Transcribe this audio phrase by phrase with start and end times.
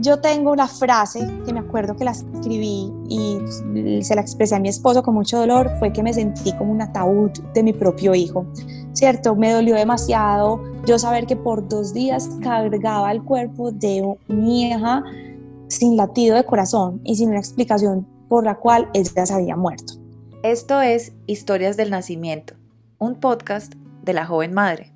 [0.00, 4.58] yo tengo una frase que me acuerdo que la escribí y se la expresé a
[4.58, 8.14] mi esposo con mucho dolor, fue que me sentí como un ataúd de mi propio
[8.14, 8.46] hijo,
[8.92, 9.34] ¿cierto?
[9.34, 15.02] Me dolió demasiado yo saber que por dos días cargaba el cuerpo de mi hija
[15.68, 19.94] sin latido de corazón y sin una explicación por la cual ella se había muerto.
[20.42, 22.54] Esto es Historias del Nacimiento,
[22.98, 24.95] un podcast de la joven madre.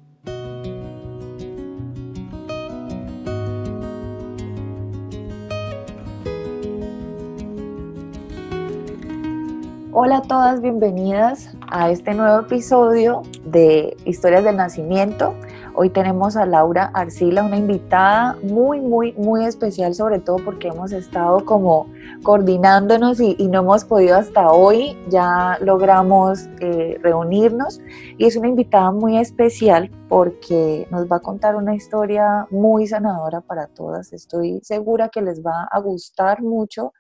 [10.03, 15.35] Hola a todas, bienvenidas a este nuevo episodio de Historias del Nacimiento.
[15.75, 20.93] Hoy tenemos a Laura Arcila, una invitada muy, muy, muy especial, sobre todo porque hemos
[20.93, 21.87] estado como
[22.23, 27.83] coordinándonos y, no hemos podido hasta hoy, ya logramos eh, reunirnos
[28.17, 33.43] y es una invitada muy especial porque nos va a contar una historia muy sanadora
[33.43, 34.15] para todas.
[34.15, 36.95] Estoy segura que les va a gustar mucho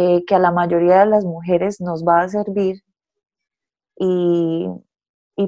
[0.00, 2.84] eh, que a la mayoría de las mujeres nos va a servir.
[3.96, 4.70] Y,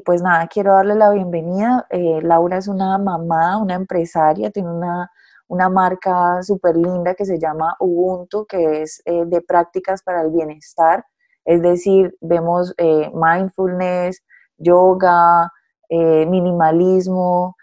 [0.04, 1.86] pues nada, quiero darle la bienvenida.
[1.90, 7.76] Eh, Laura es una mamá, una empresaria, tiene una, marca súper linda que se llama
[7.78, 11.04] Ubuntu, que es eh, de prácticas para el bienestar.
[11.44, 12.74] Es decir, vemos
[13.14, 14.20] mindfulness,
[14.58, 15.48] yoga,
[15.90, 17.56] minimalismo,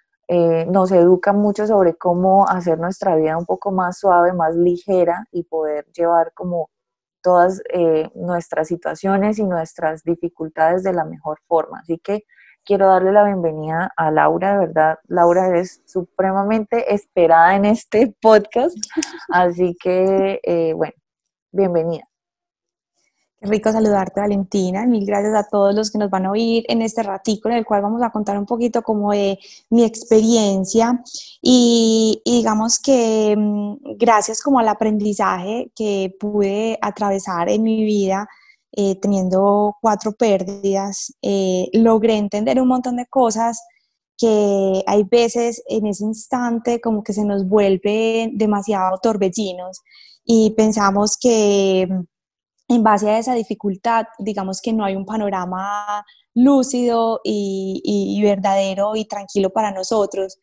[0.67, 5.43] nos educa mucho sobre cómo hacer nuestra vida un poco más suave, más ligera y
[5.43, 6.69] poder llevar como
[7.21, 11.79] todas eh, nuestras situaciones y nuestras dificultades de la mejor forma.
[11.79, 12.23] Así que
[12.63, 18.77] quiero darle la bienvenida a Laura, de verdad, Laura eres supremamente esperada en este podcast,
[19.29, 20.93] así que, eh, bueno,
[21.51, 22.07] bienvenida.
[23.39, 24.87] Qué rico saludarte, Valentina.
[24.87, 27.65] Mil gracias a todos los que nos van a oír en este ratico en el
[27.65, 29.37] cual vamos a contar un poquito como de
[29.69, 31.03] mi experiencia
[31.39, 38.27] y, digamos que mm, gracias como al aprendizaje que pude atravesar en mi vida
[38.71, 43.61] eh, teniendo cuatro pérdidas, eh, logré entender un montón de cosas
[44.17, 49.81] que hay veces en ese instante como que se nos vuelven demasiado torbellinos
[50.25, 51.87] y pensamos que
[52.67, 59.05] en base a esa dificultad, digamos que no hay un panorama lúcido y, verdadero y
[59.05, 60.37] tranquilo para nosotros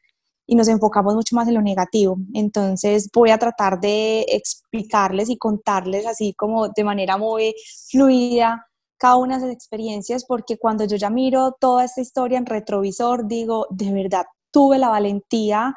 [0.46, 2.16] y nos enfocamos mucho más en lo negativo.
[2.34, 7.54] Entonces voy a tratar de explicarles y contarles así como de manera muy
[7.90, 12.46] fluida cada una de esas experiencias porque cuando yo ya miro toda esta historia en
[12.46, 15.74] retrovisor digo, de verdad tuve la valentía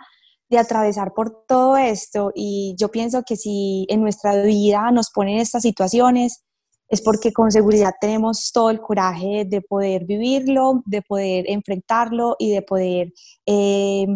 [0.49, 5.39] de atravesar por todo esto y yo pienso que si en nuestra vida nos ponen
[5.39, 6.43] estas situaciones
[6.89, 12.51] es porque con seguridad tenemos todo el coraje de poder vivirlo, de poder enfrentarlo y
[12.51, 13.13] de poder
[13.45, 14.07] eh,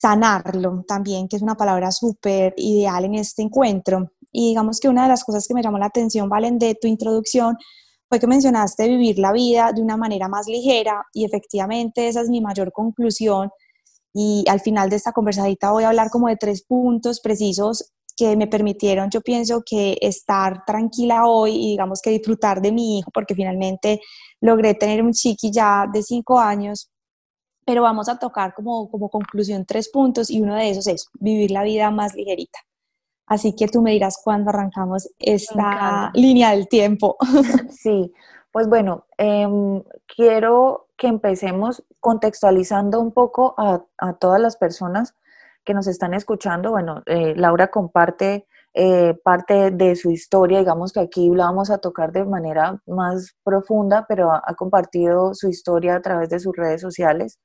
[0.00, 4.12] sanarlo también, que es una palabra súper ideal en este encuentro.
[4.32, 6.86] Y digamos que una de las cosas que me llamó la atención, Valen, de tu
[6.86, 7.56] introducción
[8.08, 12.28] fue que mencionaste vivir la vida de una manera más ligera y efectivamente esa es
[12.28, 13.50] mi mayor conclusión
[14.12, 18.36] y al final de esta conversadita voy a hablar como de tres puntos precisos que
[18.36, 23.10] me permitieron, yo pienso que estar tranquila hoy y digamos que disfrutar de mi hijo,
[23.12, 24.00] porque finalmente
[24.40, 26.90] logré tener un chiqui ya de cinco años,
[27.64, 31.50] pero vamos a tocar como, como conclusión tres puntos y uno de esos es vivir
[31.50, 32.58] la vida más ligerita.
[33.26, 37.16] Así que tú me dirás cuándo arrancamos esta línea del tiempo.
[37.70, 38.12] Sí,
[38.52, 39.82] pues bueno, em,
[40.14, 43.82] quiero que empecemos contextualizando un poco a,
[44.18, 45.16] todas las personas
[45.64, 46.72] que nos están escuchando.
[46.72, 51.78] Bueno, eh, Laura comparte eh, parte de su historia, digamos que aquí la vamos a
[51.78, 56.82] tocar de manera más profunda, pero ha, compartido su historia a través de sus redes
[56.82, 57.40] sociales.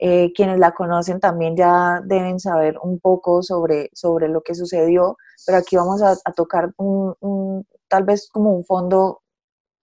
[0.00, 5.16] Eh, quienes la conocen también ya deben saber un poco sobre, sobre lo que sucedió,
[5.46, 9.22] pero aquí vamos a, tocar un, tal vez como un fondo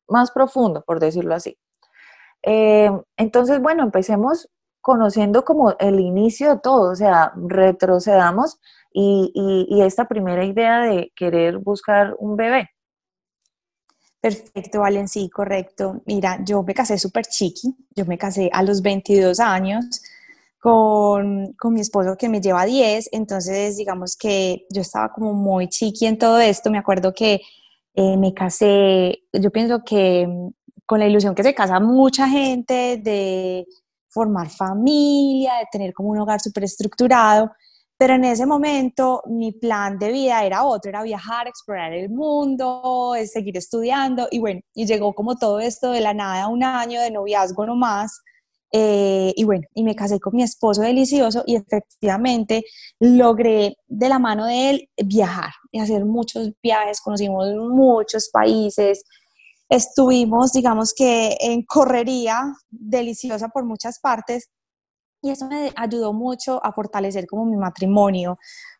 [0.09, 1.57] más profundo, por decirlo así.
[2.45, 4.47] Eh, entonces, bueno, empecemos
[4.81, 8.59] conociendo como el inicio de todo, o sea, retrocedamos
[8.93, 12.69] y, esta primera idea de querer buscar un bebé.
[14.21, 16.01] Perfecto, Valen, sí, correcto.
[16.05, 20.01] Mira, yo me casé súper chiqui, yo me casé a los 22 años
[20.59, 25.67] con, con, mi esposo que me lleva 10, entonces digamos que yo estaba como muy
[25.67, 27.41] chiqui en todo esto, me acuerdo que
[27.95, 30.27] eh, me casé, yo pienso que
[30.85, 33.65] con la ilusión que se casa mucha gente de
[34.09, 37.51] formar familia, de tener como un hogar súper estructurado,
[37.97, 43.13] pero en ese momento mi plan de vida era otro, era viajar, explorar el mundo,
[43.25, 47.11] seguir estudiando y bueno, y llegó como todo esto de la nada, un año de
[47.11, 48.21] noviazgo nomás,
[48.77, 52.63] Eh, y bueno, y me casé con mi esposo delicioso y efectivamente
[52.99, 59.03] logré de la mano de él viajar y hacer muchos viajes, conocimos muchos países,
[59.69, 64.49] estuvimos, digamos que en correría deliciosa por muchas partes
[65.21, 68.37] y eso me ayudó mucho a fortalecer como mi matrimonio.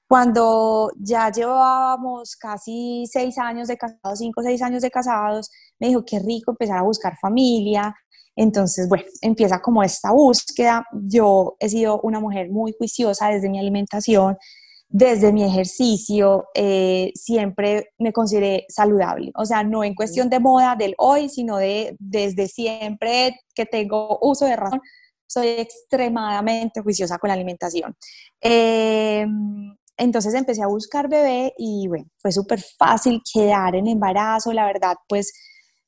[0.08, 5.50] Cuando ya llevábamos casi seis años de casados, cinco o seis años de casados,
[5.80, 7.96] me dijo, qué rico empezar a buscar familia,
[8.36, 10.86] entonces, bueno, empieza como esta búsqueda.
[10.92, 14.38] Yo he sido una mujer muy juiciosa desde mi alimentación,
[14.88, 19.32] desde mi ejercicio, eh, siempre me consideré saludable.
[19.36, 24.20] O sea, no en cuestión de moda del hoy, sino de desde siempre que tengo
[24.22, 24.82] uso de razón,
[25.28, 27.96] soy extremadamente juiciosa con la alimentación.
[28.42, 34.66] Em, entonces empecé a buscar bebé y bueno, fue súper fácil quedar en embarazo, la
[34.66, 35.34] verdad, pues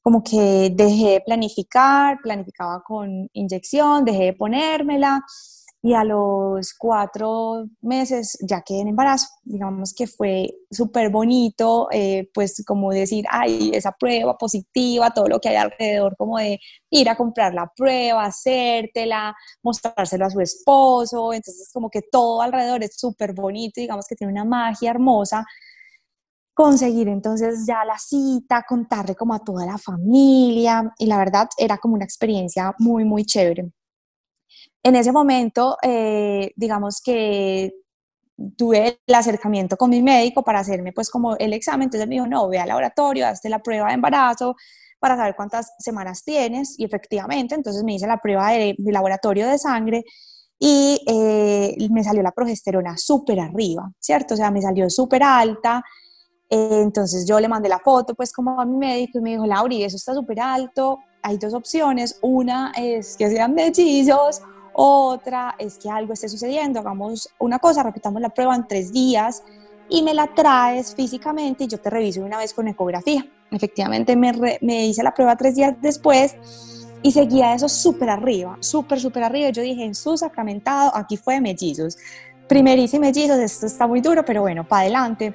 [0.02, 5.22] como que dejé de planificar, planificaba con inyección, dejé de ponérmela
[5.88, 9.28] y a los cuatro meses ya quedé en embarazo.
[9.44, 15.40] Digamos que fue súper bonito, eh, pues como decir, ay, esa prueba positiva, todo lo
[15.40, 21.32] que hay alrededor, como de ir a comprar la prueba, hacértela, mostrárselo a su esposo,
[21.32, 25.46] entonces como que todo alrededor es súper bonito, digamos que tiene una magia hermosa
[26.54, 31.78] conseguir entonces ya la cita, contarle como a toda la familia y la verdad era
[31.78, 33.72] como una experiencia muy, muy chévere.
[34.84, 37.72] En ese momento, eh, digamos que
[38.56, 42.28] tuve el acercamiento con mi médico para hacerme pues como el examen, entonces me dijo,
[42.28, 44.56] no, ve al laboratorio, hazte la prueba de embarazo
[45.00, 49.58] para saber cuántas semanas tienes y efectivamente, entonces me hice la prueba de, laboratorio de
[49.58, 50.04] sangre
[50.60, 54.34] y eh, me salió la progesterona súper arriba, ¿cierto?
[54.34, 55.84] O sea, me salió súper alta,
[56.50, 59.46] eh, entonces yo le mandé la foto pues como a mi médico y me dijo,
[59.46, 64.42] Lauri, eso está súper alto, hay dos opciones, una es que sean mellizos,
[64.80, 69.44] otra es que algo esté sucediendo, hagamos una cosa, repitamos la prueba en tres días
[69.90, 73.26] y me la traes físicamente y yo te reviso una vez con ecografía.
[73.50, 76.36] Efectivamente me, me hice la prueba tres días después
[77.02, 79.50] y seguía eso súper arriba, súper, súper arriba.
[79.50, 81.98] Yo dije, en su sacramentado, aquí fue mellizos.
[82.48, 85.34] Primerísimo mellizos, esto está muy duro, pero bueno, para adelante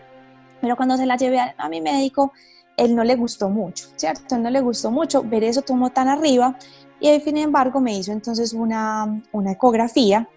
[0.62, 2.32] pero cuando se la llevé a, mi médico,
[2.76, 4.38] él no le gustó mucho, ¿cierto?
[4.38, 6.56] No le gustó mucho ver eso tomó tan arriba
[7.02, 10.28] y sin embargo me hizo entonces una, una ecografía.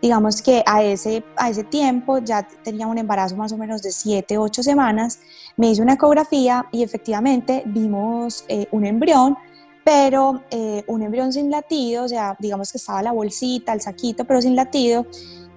[0.00, 3.92] Digamos que a ese, a ese tiempo ya tenía un embarazo más o menos de
[3.92, 5.20] 7, 8 semanas.
[5.56, 9.36] Me hizo una ecografía y efectivamente vimos eh, un embrión,
[9.84, 14.24] pero eh, un embrión sin latido, o sea, digamos que estaba la bolsita, el saquito,
[14.24, 15.06] pero sin latido,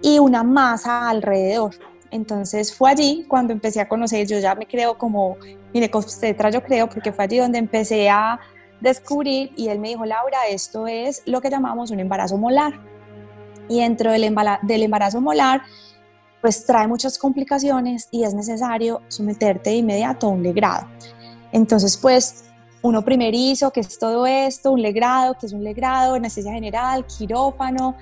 [0.01, 1.75] y una masa alrededor.
[2.11, 5.37] Entonces fue allí cuando empecé a conocer, yo ya me creo como
[5.73, 8.39] mire, obstetra, yo creo, porque fue allí donde empecé a
[8.81, 12.73] descubrir y él me dijo, Laura, esto es lo que llamamos un embarazo molar.
[13.69, 15.61] Y dentro del, del embarazo molar,
[16.41, 20.87] pues trae muchas complicaciones y es necesario someterte de inmediato a un legrado.
[21.51, 22.45] Entonces, pues
[22.81, 27.95] uno primerizo, que es todo esto, un legrado, que es un legrado, anestesia general, quirófano,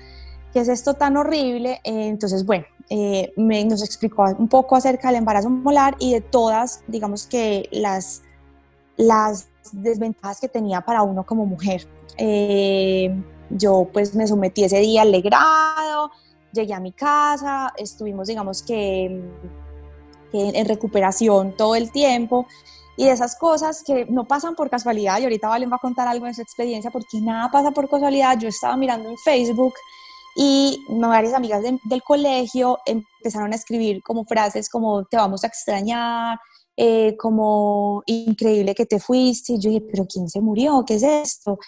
[0.52, 1.80] que es esto tan horrible.
[1.84, 6.84] Entonces, bueno, eh, me, nos explicó un poco acerca del embarazo molar y de todas,
[6.86, 8.22] digamos que las,
[8.96, 11.86] las desventajas que tenía para uno como mujer.
[12.18, 13.14] Eh,
[13.50, 19.22] yo pues me sometí ese día al llegué a mi casa, estuvimos digamos que
[20.32, 22.46] en recuperación todo el tiempo
[22.96, 26.08] y de esas cosas que no pasan por casualidad y ahorita Valen va a contar
[26.08, 28.38] algo de su experiencia porque nada pasa por casualidad.
[28.38, 29.74] Yo estaba mirando en Facebook
[30.34, 36.38] y varias amigas del colegio empezaron a escribir como frases como te vamos a extrañar,
[36.76, 39.54] eh, como increíble que te fuiste.
[39.54, 40.84] Y yo dije, pero ¿quién se murió?
[40.86, 41.58] ¿Qué es esto?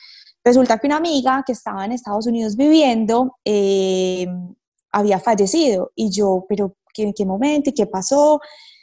[0.45, 4.27] Resulta que una amiga que estaba en Estados Unidos viviendo eh,
[4.93, 8.41] había fallecido y yo, pero ¿en qué momento y qué pasó?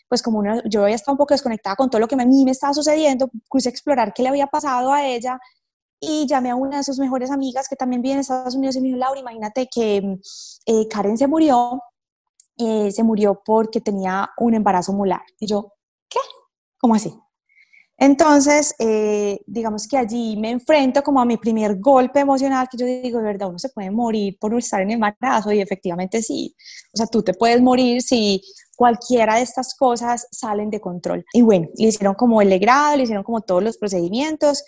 [0.08, 2.52] Pues como yo había estado un poco desconectada con todo lo que a mí me
[2.52, 5.40] estaba sucediendo, puse a explorar qué le había pasado a ella
[6.00, 8.82] y llamé a una de sus mejores amigas que también vive en Estados Unidos y
[8.82, 10.18] me dijo, Laura, imagínate que
[10.66, 11.82] eh, Karen se murió,
[12.58, 15.24] eh, se murió porque tenía un embarazo molar.
[15.40, 15.74] Y yo,
[16.16, 16.20] ¿qué?
[16.80, 17.14] ¿Cómo así?
[17.98, 22.86] Entonces, eh, digamos que allí me enfrento como a mi primer golpe emocional, que yo
[22.86, 26.56] digo, de verdad, uno se puede morir por estar en embarazo y efectivamente sí.
[26.94, 28.42] O sea, tú te puedes morir si
[28.76, 31.24] cualquiera de estas cosas salen de control.
[31.32, 34.64] Y bueno, le hicieron como el legrado, le hicieron como todos los procedimientos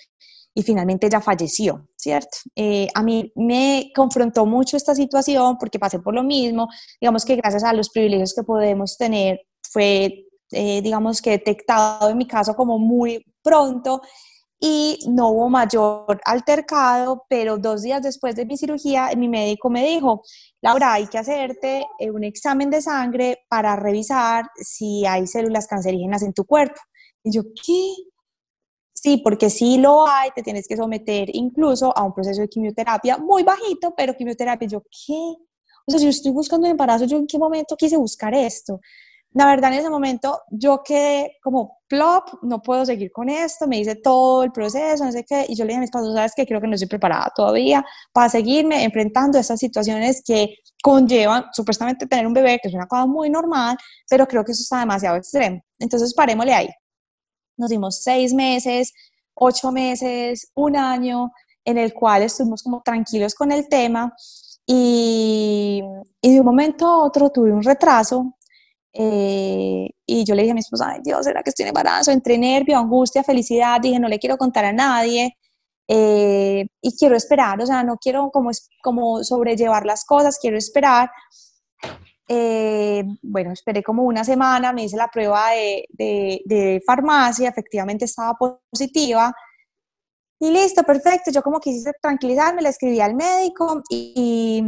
[0.53, 2.37] y finalmente ella falleció, ¿cierto?
[2.55, 7.35] Eh, a mí me confrontó mucho esta situación porque pasé por lo mismo, digamos que
[7.35, 12.55] gracias a los privilegios que podemos tener fue, eh, digamos que detectado en mi caso
[12.55, 14.01] como muy pronto
[14.59, 19.85] y no hubo mayor altercado, pero dos días después de mi cirugía, mi médico me
[19.85, 20.23] dijo,
[20.61, 26.23] Laura, hay que hacerte eh, un examen de sangre para revisar si hay células cancerígenas
[26.23, 26.79] en tu cuerpo.
[27.23, 27.93] Y yo, ¿qué?
[28.93, 33.17] Sí, porque si lo hay, te tienes que someter incluso a un proceso de quimioterapia
[33.17, 35.35] muy bajito, pero quimioterapia, yo, ¿qué?
[35.85, 38.79] O sea, si yo estoy buscando un embarazo, ¿yo en qué momento quise buscar esto?
[39.37, 43.77] La verdad, en ese momento yo quedé como plop, no puedo seguir con esto, me
[43.77, 46.33] hice todo el proceso, no sé qué, y yo le dije a mis padres, ¿sabes
[46.35, 46.47] qué?
[46.47, 52.25] Creo que no estoy preparada todavía para seguirme enfrentando estas situaciones que conllevan supuestamente tener
[52.25, 53.77] un bebé, que es una cosa muy normal,
[54.09, 55.61] pero creo que eso está demasiado extremo.
[55.77, 56.69] Entonces, parémosle ahí.
[57.57, 58.91] Nos dimos seis meses,
[59.35, 61.31] ocho meses, un año,
[61.63, 64.11] en el cual estuvimos como tranquilos con el tema
[64.65, 65.83] y,
[66.21, 68.36] y de un momento a otro tuve un retraso
[68.99, 72.11] eh, y yo le dije a mi esposa, ay Dios, ¿será que estoy en embarazo?
[72.11, 75.37] Entre nervio, angustia, felicidad, dije, no le quiero contar a nadie
[75.87, 78.49] eh, y quiero esperar, o sea, no quiero como,
[78.81, 81.11] como sobrellevar las cosas, quiero esperar.
[82.27, 88.37] Eh, bueno, esperé como una semana, me hice la prueba de, de, farmacia, efectivamente estaba
[88.71, 89.33] positiva.
[90.39, 91.31] Y listo, perfecto.
[91.31, 94.63] Yo como quise tranquilizarme, le escribí al médico y,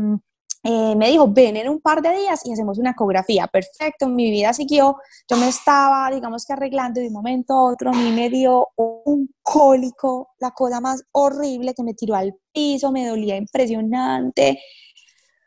[0.61, 3.47] eh, me dijo, ven en un par de días y hacemos una ecografía.
[3.47, 4.97] Perfecto, mi vida siguió.
[5.29, 7.91] Yo me estaba, digamos que arreglando de un momento a otro.
[7.91, 12.91] A mí me dio un cólico, la cosa más horrible que me tiró al piso,
[12.91, 14.59] me dolía impresionante.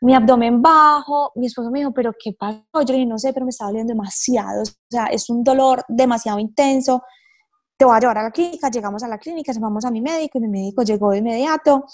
[0.01, 2.63] Mi abdomen bajo, mi esposo me dijo, pero ¿qué pasó?
[2.73, 4.63] Yo le dije, no sé, pero me estaba doliendo demasiado.
[4.63, 7.03] O sea, es un dolor demasiado intenso.
[7.77, 8.69] Te voy a llevar a la clínica.
[8.69, 11.85] Llegamos a la clínica, llamamos a mi médico y mi médico llegó de inmediato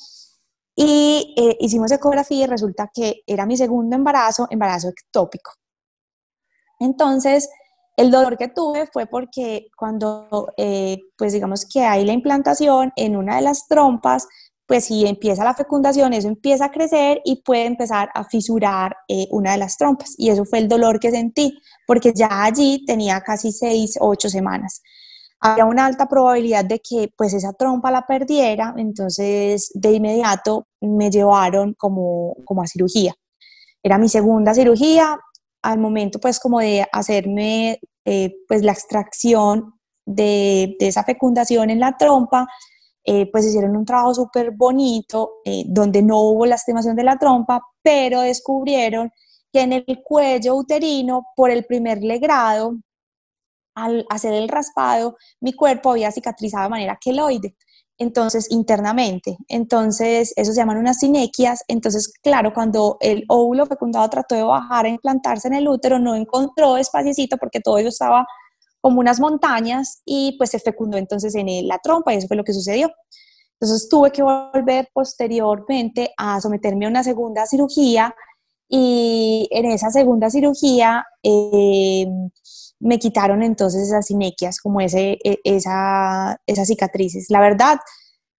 [0.82, 5.52] y eh, hicimos ecografía y resulta que era mi segundo embarazo, embarazo ectópico.
[6.80, 7.50] Entonces,
[7.98, 13.18] el dolor que tuve fue porque cuando, eh, pues digamos que hay la implantación en
[13.18, 14.26] una de las trompas,
[14.66, 19.28] pues si empieza la fecundación, eso empieza a crecer y puede empezar a fisurar eh,
[19.32, 20.16] una de las trompas.
[20.18, 24.82] Y eso fue el dolor que sentí, porque ya allí tenía casi seis, ocho semanas
[25.40, 31.10] había una alta probabilidad de que pues esa trompa la perdiera, entonces de inmediato me
[31.10, 33.14] llevaron como, como a cirugía.
[33.82, 35.18] Era mi segunda cirugía,
[35.62, 39.74] al momento pues como de hacerme eh, pues la extracción
[40.06, 42.48] de, de, esa fecundación en la trompa,
[43.04, 47.62] eh, pues hicieron un trabajo súper bonito eh, donde no hubo lastimación de la trompa,
[47.82, 49.12] pero descubrieron
[49.52, 52.74] que en el cuello uterino, por el primer legrado,
[53.84, 57.56] al hacer el raspado, mi cuerpo había cicatrizado de manera queloide,
[57.98, 59.38] entonces internamente.
[59.48, 61.64] Entonces, eso se llaman unas sinequias.
[61.68, 66.16] Entonces, claro, cuando el óvulo fecundado trató de bajar a implantarse en el útero, no
[66.16, 68.26] encontró espaciecito porque todo eso estaba
[68.82, 72.46] como unas montañas y pues se fecundó entonces en la trompa y eso fue lo
[72.46, 72.90] que sucedió.
[73.60, 78.16] Entonces tuve que volver posteriormente a someterme a una segunda cirugía
[78.70, 82.08] y en esa segunda cirugía eh,
[82.80, 87.28] me quitaron entonces esas sinequias, como ese, e, esa, esas cicatrices.
[87.30, 87.80] La verdad,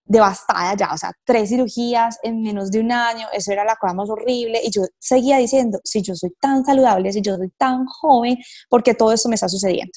[0.05, 3.93] devastada ya, o sea, tres cirugías en menos de un año, eso era la cosa
[3.93, 4.59] más horrible.
[4.63, 8.37] Y yo seguía diciendo, si yo soy tan saludable, si yo soy tan joven,
[8.69, 9.91] ¿por qué todo esto me está sucediendo?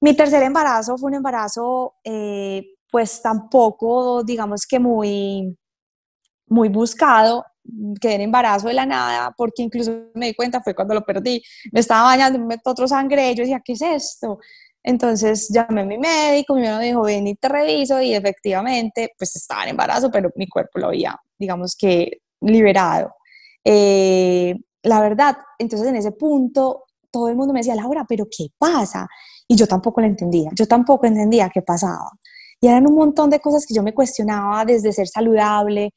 [0.00, 5.56] Mi tercer embarazo fue un embarazo, eh, pues tampoco, digamos que muy,
[6.46, 7.44] muy buscado
[8.00, 11.42] quedé en embarazo de la nada, porque incluso me di cuenta, fue cuando lo perdí,
[11.72, 14.38] me estaba bañando, me meto otro sangre, yo decía, ¿qué es esto?
[14.82, 19.12] Entonces llamé a mi médico, mi médico me dijo, ven y te reviso, y efectivamente,
[19.16, 23.14] pues estaba en embarazo, pero mi cuerpo lo había, digamos que, liberado.
[23.64, 28.46] Eh, la verdad, entonces en ese punto, todo el mundo me decía, Laura, pero ¿qué
[28.58, 29.06] pasa?
[29.46, 32.10] Y yo tampoco lo entendía, yo tampoco entendía qué pasaba.
[32.60, 35.92] Y eran un montón de cosas que yo me cuestionaba desde ser saludable,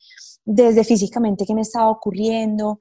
[0.46, 2.80] desde físicamente qué me estaba ocurriendo,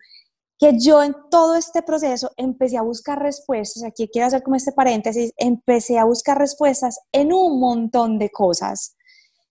[0.58, 4.72] que yo en todo este proceso empecé a buscar respuestas, aquí quiero hacer como este
[4.72, 8.96] paréntesis, empecé a buscar respuestas en un montón de cosas.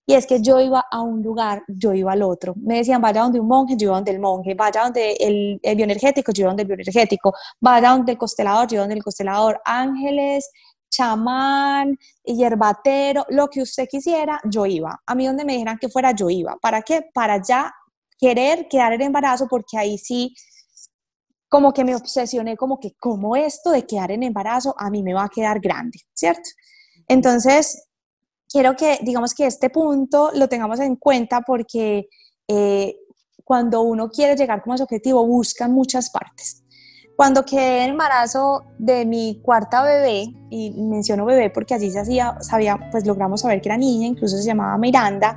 [0.06, 2.54] Y es que yo iba a un lugar, yo iba al otro.
[2.58, 6.34] Me decían, vaya donde un monje, yo iba donde el monje, vaya donde el, bioenergético,
[6.34, 10.50] yo iba donde el bioenergético, vaya donde el constelador, yo iba donde el constelador, ángeles,
[10.90, 15.02] chamán, hierbatero, lo que usted quisiera, yo iba.
[15.06, 16.58] A mí donde me dijeran que fuera, yo iba.
[16.62, 17.06] ¿Para qué?
[17.14, 17.74] Para ya
[18.24, 20.34] querer quedar en embarazo, porque ahí sí
[21.50, 25.14] como que me obsesioné como que como esto de quedar en embarazo a mí me
[25.14, 26.50] va a quedar grande, ¿cierto?
[27.10, 27.90] Entonces,
[28.48, 32.08] quiero que digamos que este punto lo tengamos en cuenta porque
[32.48, 32.96] eh,
[33.44, 36.64] cuando uno quiere llegar como a su objetivo busca muchas partes.
[37.18, 42.38] Cuando quedé en embarazo de mi cuarta bebé, y menciono bebé porque así se hacía,
[42.40, 45.36] sabía, pues logramos saber que era niña, incluso se llamaba Miranda,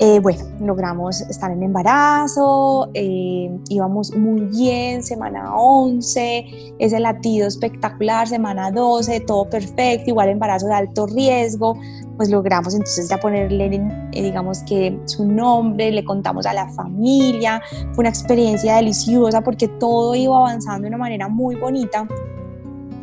[0.00, 8.28] eh, bueno, logramos estar en embarazo, eh, íbamos muy bien, semana 11, ese latido espectacular,
[8.28, 11.76] semana 12, todo perfecto, igual embarazo de alto riesgo,
[12.16, 13.66] pues logramos entonces ya ponerle,
[14.12, 17.60] eh, digamos que su nombre, le contamos a la familia,
[17.92, 22.06] fue una experiencia deliciosa porque todo iba avanzando de una manera muy bonita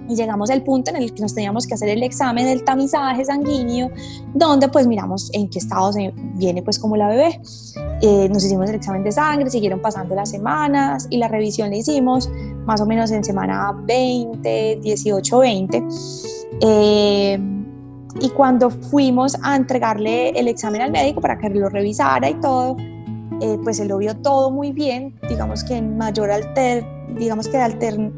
[0.07, 3.25] y llegamos al punto en el que nos teníamos que hacer el examen del tamizaje
[3.25, 3.89] sanguíneo,
[4.33, 7.39] donde pues miramos en qué estado se viene pues como la bebé.
[8.01, 11.77] Eh, nos hicimos el examen de sangre, siguieron pasando las semanas y la revisión la
[11.77, 12.29] hicimos
[12.65, 15.83] más o menos en semana 20, 18, 20.
[18.21, 22.77] y cuando fuimos a entregarle el examen al médico para que lo revisara y todo,
[23.41, 26.85] eh, pues él lo vio todo muy bien, digamos que en mayor alter,
[27.17, 28.13] digamos que alter,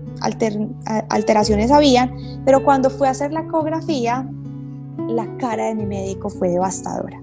[1.10, 2.12] alteraciones habían,
[2.46, 4.30] pero cuando fue a hacer la ecografía,
[5.10, 7.22] la cara de mi médico fue devastadora.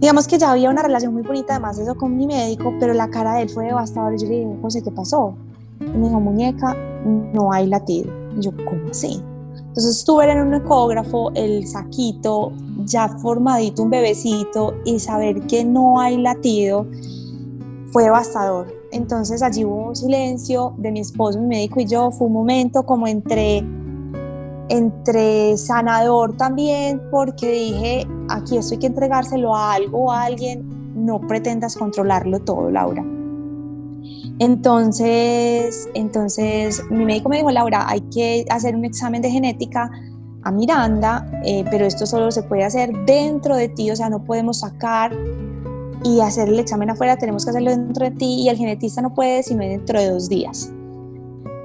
[0.00, 2.92] Digamos que ya había una relación muy bonita, además de eso, con mi médico, pero
[2.92, 4.16] la cara de él fue devastadora.
[4.16, 5.34] Yo le dije, José, ¿qué pasó?
[5.80, 6.74] Y me dijo, muñeca,
[7.04, 8.12] no hay latido.
[8.36, 9.22] Y yo, ¿cómo así?
[9.54, 12.52] Entonces estuve en un ecógrafo, el saquito,
[12.84, 16.84] ya formadito, un bebecito, y saber que no hay latido
[17.92, 18.81] fue devastador.
[18.92, 22.84] Entonces allí hubo un silencio de mi esposo, mi médico y yo, fue un momento
[22.84, 23.64] como entre,
[24.68, 31.20] entre sanador también, porque dije, aquí esto hay que entregárselo a algo, a alguien, no
[31.20, 33.02] pretendas controlarlo todo, Laura.
[34.38, 39.90] Entonces, entonces mi médico me dijo, Laura, hay que hacer un examen de genética
[40.42, 44.24] a Miranda, eh, pero esto solo se puede hacer dentro de ti, o sea, no
[44.24, 45.16] podemos sacar
[46.04, 49.14] y hacer el examen afuera, tenemos que hacerlo dentro de ti y el genetista no
[49.14, 50.70] puede sino dentro de dos días.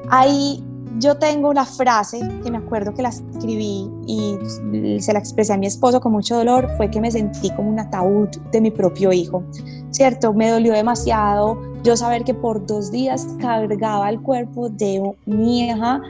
[0.10, 0.64] Ahí
[1.00, 4.38] yo tengo una frase que me acuerdo que la escribí y
[5.00, 7.80] se la expresé a mi esposo con mucho dolor, fue que me sentí como un
[7.80, 9.44] ataúd de mi propio hijo,
[9.92, 10.34] ¿cierto?
[10.34, 16.02] Me dolió demasiado yo saber que por dos días cargaba el cuerpo de mi hija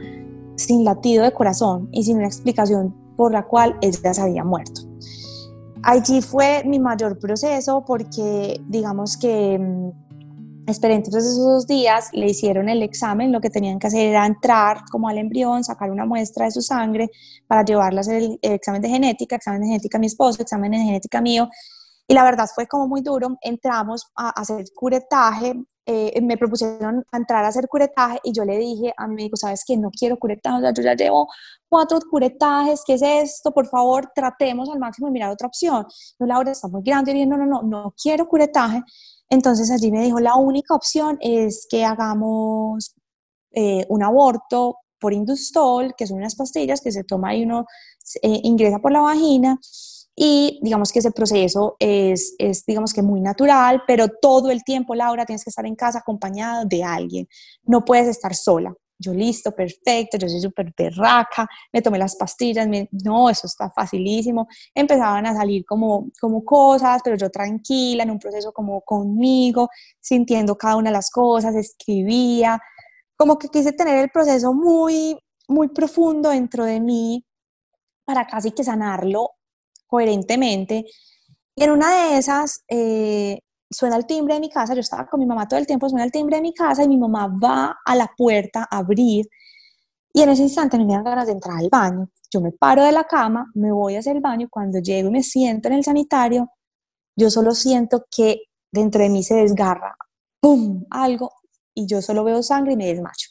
[0.55, 4.87] sin latido de corazón y sin una explicación por la cual ella se había muerto.
[5.84, 10.08] Allí fue mi mayor proceso porque digamos que mm,
[10.67, 14.25] esperé entonces esos dos días, le hicieron el examen, lo que tenían que hacer era
[14.25, 17.10] entrar como al embrión, sacar una muestra de su sangre
[17.47, 20.71] para llevarla a hacer el, examen de genética, examen de genética a mi esposo, examen
[20.71, 21.47] de genética mío,
[22.08, 25.54] y la verdad fue como muy duro, entramos a hacer curetaje,
[25.89, 29.63] eh, me propusieron entrar a hacer curetaje y yo le dije a mi médico, sabes
[29.65, 31.30] que no quiero curetaje, yo ya llevo
[31.69, 33.52] cuatro curetajes, ¿qué es esto?
[33.54, 35.86] Por favor, tratemos al máximo de mirar otra opción.
[36.19, 38.84] Yo, Laura, está muy grande, y dije, no, no, no, no quiero curetaje.
[39.30, 42.93] Entonces allí me dijo, la única opción es que hagamos
[43.52, 47.65] eh, un aborto por industol, que son unas pastillas que se toma y uno
[48.21, 49.58] eh, ingresa por la vagina
[50.19, 54.95] y digamos que ese proceso es, es, digamos que muy natural, pero todo el tiempo,
[54.95, 57.27] Laura, tienes que estar en casa acompañado de alguien,
[57.63, 58.73] no puedes estar sola.
[58.97, 62.67] Yo listo, perfecto, yo soy súper berraca, me tomé las pastillas,
[63.06, 64.47] no, eso está facilísimo.
[64.73, 70.58] Empezaban a salir como, como cosas, pero yo tranquila, en un proceso como conmigo, sintiendo
[70.58, 72.60] cada una de las cosas, escribía,
[73.15, 75.15] como que quise tener el proceso muy,
[75.47, 77.23] muy profundo dentro de mí
[78.03, 79.37] para casi que sanarlo
[79.88, 80.86] coherentemente.
[81.56, 85.19] Y en una de esas eh, suena el timbre de mi casa, yo estaba con
[85.19, 87.78] mi mamá todo el tiempo, suena el timbre de mi casa y mi mamá va
[87.84, 89.28] a la puerta a abrir
[90.17, 92.10] y en ese instante me dan ganas de entrar al baño.
[92.32, 95.21] Yo me paro de la cama, me voy hacia el baño, cuando llego y me
[95.21, 96.50] siento en el sanitario,
[97.15, 99.95] yo solo siento que dentro de mí se desgarra,
[100.39, 101.32] ¡pum!, algo,
[101.76, 103.30] y yo solo veo sangre y me desmacho.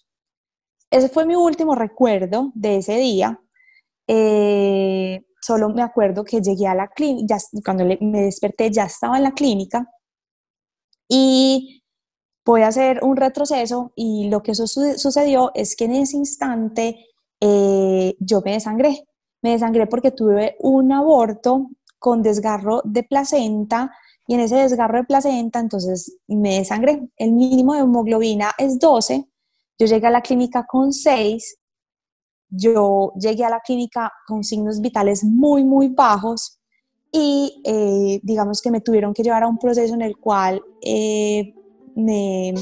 [0.89, 3.41] Ese fue mi último recuerdo de ese día.
[4.09, 9.25] Eh, solo me acuerdo que llegué a la clínica, cuando me desperté ya estaba en
[9.25, 9.87] la clínica
[11.09, 11.83] y
[12.45, 17.07] voy a hacer un retroceso y lo que sucedió es que en ese instante
[17.41, 19.05] eh, yo me desangré.
[19.43, 23.93] Me desangré porque tuve un aborto con desgarro de placenta
[24.27, 27.09] y en ese desgarro de placenta entonces me desangré.
[27.17, 29.29] El mínimo de hemoglobina es 12.
[29.79, 31.59] Yo llegué a la clínica con 6
[32.49, 36.59] yo llegué a la clínica con signos vitales muy, muy bajos
[37.13, 41.55] y eh, digamos que me tuvieron que llevar a un proceso en el cual eh,
[41.95, 42.55] me,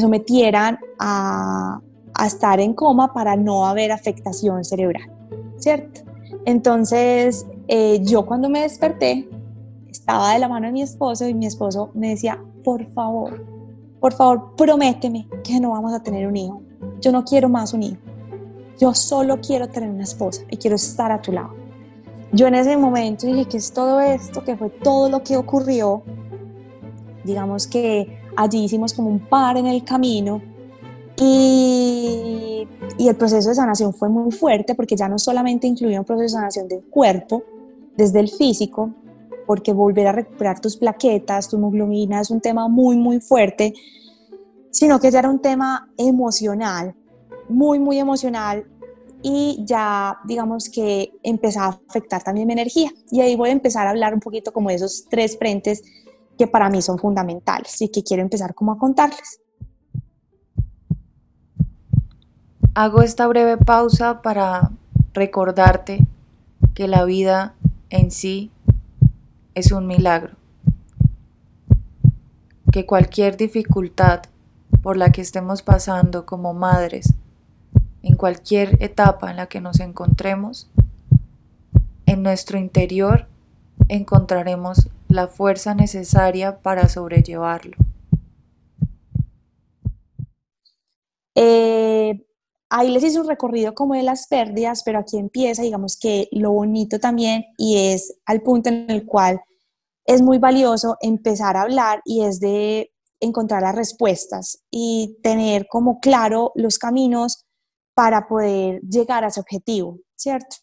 [0.00, 1.80] sometieran a,
[2.26, 5.10] estar en coma para no haber afectación cerebral,
[5.56, 6.02] ¿cierto?
[6.44, 9.28] Entonces, eh, yo cuando me desperté,
[9.90, 13.44] estaba de la mano de mi esposo y mi esposo me decía, por favor,
[13.98, 16.62] por favor, prométeme que no vamos a tener un hijo
[17.00, 17.98] yo no quiero más un hijo.
[18.82, 21.54] Yo solo quiero tener una esposa y quiero estar a tu lado.
[22.32, 26.02] Yo en ese momento dije que es todo esto, que fue todo lo que ocurrió.
[27.22, 30.42] Digamos que allí hicimos como un par en el camino
[31.16, 32.66] y,
[32.98, 36.24] y, el proceso de sanación fue muy fuerte porque ya no solamente incluía un proceso
[36.34, 37.44] de sanación del cuerpo,
[37.96, 38.90] desde el físico,
[39.46, 43.74] porque volver a recuperar tus plaquetas, tu hemoglobina es un tema muy, muy fuerte,
[44.72, 46.96] sino que ya era un tema emocional,
[47.48, 48.66] muy, muy emocional
[49.22, 52.90] y ya digamos que empezaba a afectar también mi energía.
[53.10, 55.82] Y ahí voy a empezar a hablar un poquito como de esos tres frentes
[56.36, 59.40] que para mí son fundamentales y que quiero empezar como a contarles.
[62.74, 64.70] Hago esta breve pausa para
[65.12, 66.00] recordarte
[66.74, 67.54] que la vida
[67.90, 68.50] en sí
[69.54, 70.36] es un milagro,
[72.72, 74.22] que cualquier dificultad
[74.82, 77.12] por la que estemos pasando como madres,
[78.02, 80.70] en cualquier etapa en la que nos encontremos,
[82.06, 83.28] en nuestro interior
[83.88, 87.76] encontraremos la fuerza necesaria para sobrellevarlo.
[91.34, 92.24] Eh,
[92.68, 96.52] ahí les hice un recorrido como de las pérdidas, pero aquí empieza, digamos que lo
[96.52, 99.40] bonito también y es al punto en el cual
[100.04, 106.00] es muy valioso empezar a hablar y es de encontrar las respuestas y tener como
[106.00, 107.46] claro los caminos
[107.94, 110.56] para poder llegar a ese objetivo, ¿cierto?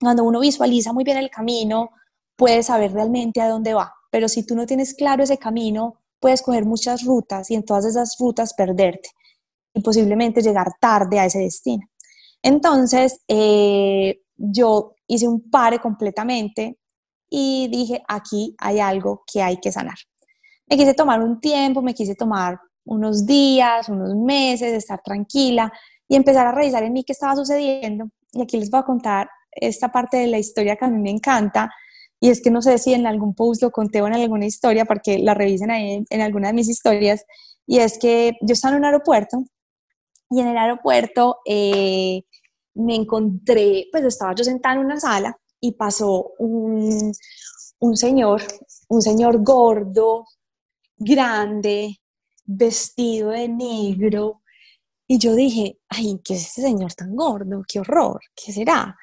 [0.00, 1.90] Cuando uno visualiza muy bien el camino,
[2.36, 6.42] puede saber realmente a dónde va, pero si tú no tienes claro ese camino, puedes
[6.42, 9.10] coger muchas rutas y en todas esas rutas perderte
[9.74, 11.86] y posiblemente llegar tarde a ese destino.
[12.42, 16.78] Entonces, eh, yo hice un pare completamente
[17.28, 19.96] y dije, aquí hay algo que hay que sanar.
[20.66, 25.72] Me quise tomar un tiempo, me quise tomar unos días, unos meses, estar tranquila
[26.08, 28.06] y empezar a revisar en mí qué estaba sucediendo.
[28.32, 31.10] Y aquí les voy a contar esta parte de la historia que a mí me
[31.10, 31.70] encanta.
[32.20, 34.84] Y es que no sé si en algún post lo conté o en alguna historia,
[34.84, 37.24] porque la revisen ahí en, alguna de mis historias.
[37.66, 39.44] Y es que yo estaba en un aeropuerto
[40.30, 42.22] y en el aeropuerto eh,
[42.74, 47.12] me encontré, pues estaba yo sentada en una sala y pasó un,
[47.78, 48.42] un señor,
[48.88, 50.26] un señor gordo,
[50.96, 52.00] grande,
[52.44, 54.42] vestido de negro.
[55.06, 57.62] Y yo dije, ay, ¿qué es ese señor tan gordo?
[57.68, 58.20] ¡Qué horror!
[58.34, 58.96] ¿Qué será?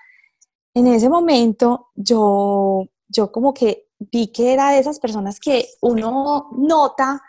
[0.73, 6.49] En ese momento yo, yo como que vi que era de esas personas que uno
[6.57, 7.21] nota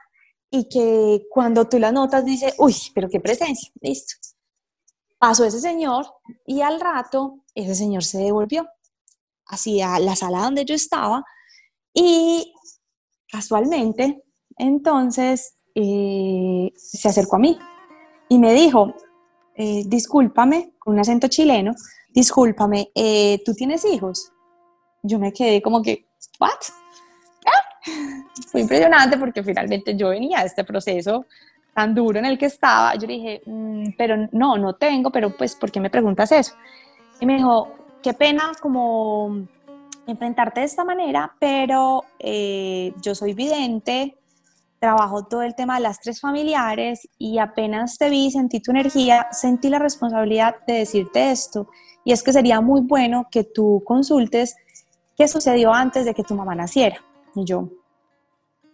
[0.50, 4.14] y que cuando tú la notas dice, uy, pero qué presencia, listo.
[5.18, 6.06] Pasó ese señor
[6.46, 8.66] y al rato ese señor se devolvió
[9.46, 11.24] hacia la sala donde yo estaba
[11.92, 12.54] y
[13.30, 14.24] casualmente
[14.56, 17.58] entonces eh, se acercó a mí
[18.32, 18.94] y me dijo,
[19.54, 21.74] eh, discúlpame, con un acento chileno,
[22.08, 24.32] discúlpame, eh, ¿tú tienes hijos?
[25.02, 26.06] Yo me quedé como que,
[26.40, 26.48] ¿what?
[28.50, 31.26] Fue impresionante porque finalmente yo venía a este proceso
[31.74, 32.94] tan duro en el que estaba.
[32.94, 36.54] Yo dije, mm, pero no, no tengo, pero pues, ¿por qué me preguntas eso?
[37.20, 37.68] Y me dijo,
[38.02, 39.46] qué pena como
[40.06, 44.16] enfrentarte de esta manera, pero eh, yo soy vidente,
[44.82, 49.28] trabajo todo el tema de las tres familiares y apenas te vi, sentí tu energía,
[49.30, 51.68] sentí la responsabilidad de decirte esto.
[52.04, 54.56] Y es que sería muy bueno que tú consultes
[55.16, 56.96] qué sucedió antes de que tu mamá naciera.
[57.36, 57.68] Y yo,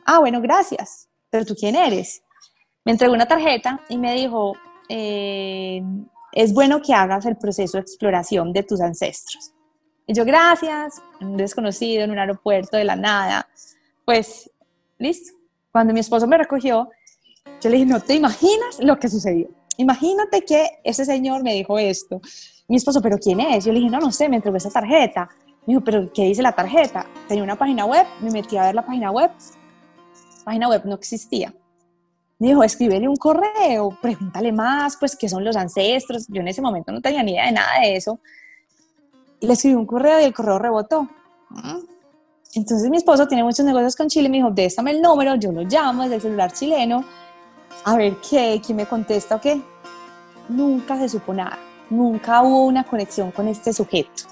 [0.06, 2.22] ah, bueno, gracias, pero tú quién eres.
[2.86, 4.54] Me entregó una tarjeta y me dijo,
[4.88, 5.82] eh,
[6.32, 9.52] es bueno que hagas el proceso de exploración de tus ancestros.
[10.06, 13.46] Y yo, gracias, un desconocido en un aeropuerto de la nada.
[14.06, 14.50] Pues,
[14.96, 15.37] listo.
[15.72, 16.90] Cuando mi esposo me recogió,
[17.60, 19.48] yo le dije, no te imaginas lo que sucedió.
[19.76, 22.20] Imagínate que ese señor me dijo esto.
[22.66, 23.64] Mi esposo, ¿pero quién es?
[23.64, 25.28] Yo le dije, no, no sé, me entregó esa tarjeta.
[25.66, 27.06] Me dijo, ¿pero qué dice la tarjeta?
[27.28, 29.30] Tenía una página web, me metí a ver la página web.
[30.44, 31.54] Página web no existía.
[32.38, 36.26] Me dijo, escríbele un correo, pregúntale más, pues, qué son los ancestros.
[36.28, 38.20] Yo en ese momento no tenía ni idea de nada de eso.
[39.40, 41.08] Y le escribí un correo y el correo rebotó.
[42.58, 45.62] Entonces mi esposo tiene muchos negocios con Chile, me dijo, déjame el número, yo lo
[45.62, 47.04] llamo desde el celular chileno,
[47.84, 49.62] a ver qué, quién me contesta o qué.
[50.48, 51.56] Nunca se supo nada,
[51.88, 54.24] nunca hubo una conexión con este sujeto.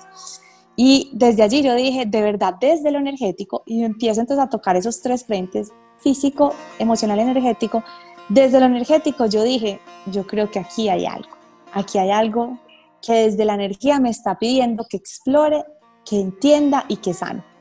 [0.75, 4.75] Y desde allí yo dije, de verdad, desde lo energético, y empiezo entonces a tocar
[4.75, 7.85] esos tres frentes, físico, emocional, energético.
[8.29, 11.31] Desde lo energético yo dije, yo creo que aquí hay algo,
[11.73, 12.59] aquí hay algo
[13.01, 15.65] que desde la energía me está pidiendo que explore,
[16.05, 17.56] que entienda y que sane.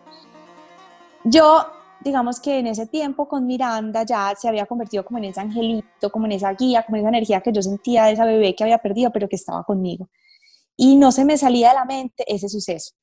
[1.25, 1.65] Yo
[2.05, 6.11] digamos que en ese tiempo con Miranda ya se había convertido como en ese angelito,
[6.11, 8.63] como en esa guía, como en esa energía que yo sentía de esa bebé que
[8.63, 10.07] había perdido, pero que estaba conmigo.
[10.77, 12.93] Y no se me salía de la mente ese suceso.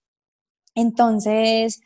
[0.77, 1.81] Entonces,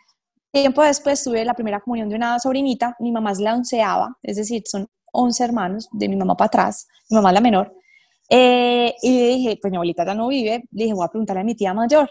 [0.53, 4.37] tiempo después tuve la primera comunión de una sobrinita, mi mamá es la onceava, es
[4.37, 7.75] decir, son 11 hermanos, de mi mamá para atrás, mi mamá la menor.
[8.29, 11.45] Eh, y dije, pues mi abuelita ya no vive, le dije, voy a preguntarle a
[11.45, 12.11] mi tía mayor.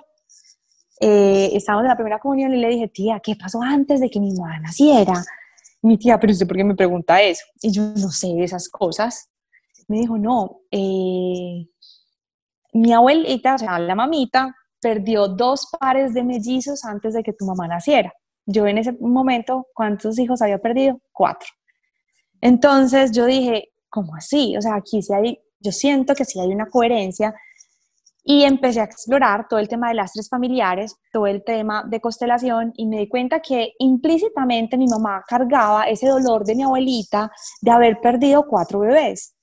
[1.00, 4.20] Eh, estábamos en la primera comunión y le dije, tía, ¿qué pasó antes de que
[4.20, 5.24] mi mamá naciera?
[5.86, 7.46] mi tía, pero usted por qué me pregunta eso?
[7.62, 9.30] Y yo no sé esas cosas.
[9.88, 11.68] Me dijo, no, eh,
[12.74, 17.46] mi abuelita, o sea, la mamita, perdió dos pares de mellizos antes de que tu
[17.46, 18.12] mamá naciera.
[18.48, 21.00] Yo en ese momento, ¿cuántos hijos había perdido?
[21.12, 21.50] Cuatro.
[22.42, 24.58] Entonces yo dije, ¿cómo así?
[24.58, 27.34] O sea, aquí sí hay, yo siento que sí hay una coherencia
[28.28, 32.74] y empecé a explorar todo el tema de lastres familiares, todo el tema de constelación
[32.76, 37.72] y me di cuenta que implícitamente mi mamá cargaba ese dolor de mi abuelita de
[37.72, 39.36] haber perdido cuatro bebés.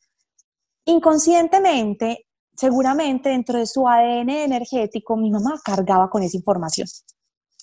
[0.85, 6.89] Inconscientemente, seguramente dentro de su ADN energético, mi mamá cargaba con esa información.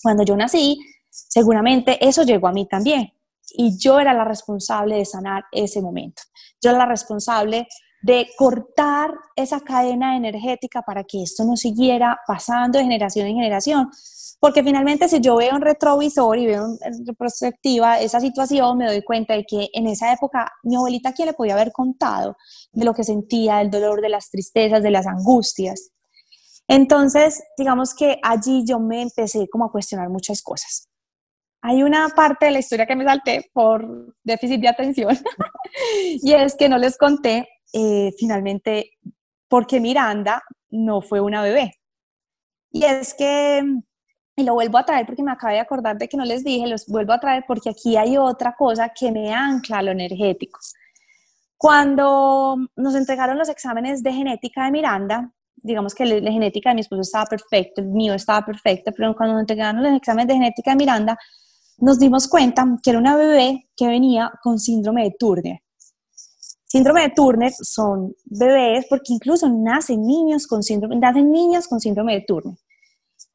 [0.01, 0.79] Cuando yo nací,
[1.09, 3.11] seguramente eso llegó a mí también
[3.57, 6.21] y yo era la responsable de sanar ese momento.
[6.61, 7.67] Yo era la responsable
[8.01, 13.89] de cortar esa cadena energética para que esto no siguiera pasando de generación en generación.
[14.39, 19.03] Porque finalmente si yo veo en retrovisor y veo en retrospectiva esa situación, me doy
[19.03, 22.37] cuenta de que en esa época mi abuelita, ¿quién le podía haber contado
[22.71, 25.91] de lo que sentía, del dolor, de las tristezas, de las angustias?
[26.69, 30.87] Entonces, digamos que allí yo me empecé como a cuestionar muchas cosas.
[31.61, 35.17] Hay una parte de la historia que me salté por déficit de atención
[36.21, 38.91] y es que no les conté eh, finalmente
[39.47, 41.73] porque Miranda no fue una bebé.
[42.71, 43.63] Y es que,
[44.35, 46.67] y lo vuelvo a traer porque me acabo de acordar de que no les dije,
[46.67, 50.59] los vuelvo a traer porque aquí hay otra cosa que me ancla a lo energético.
[51.57, 56.81] Cuando nos entregaron los exámenes de genética de Miranda, digamos que la genética de mi
[56.81, 60.71] esposo estaba perfecta, el mío estaba perfecto, pero cuando nos entregaron los exámenes de genética
[60.71, 61.17] de Miranda,
[61.79, 65.59] nos dimos cuenta que era una bebé que venía con síndrome de Turner.
[66.71, 72.13] Síndrome de Turner son bebés porque incluso nacen niños con síndrome, nacen niñas con síndrome
[72.13, 72.55] de Turner.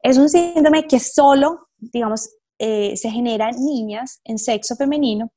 [0.01, 5.33] Es un síndrome que solo, digamos, eh, se genera en niñas en sexo femenino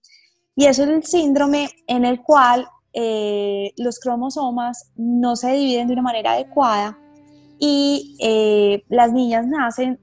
[0.54, 5.94] y eso es el síndrome en el cual eh, los cromosomas no se dividen de
[5.94, 6.96] una manera adecuada
[7.58, 9.98] y eh, las niñas nacen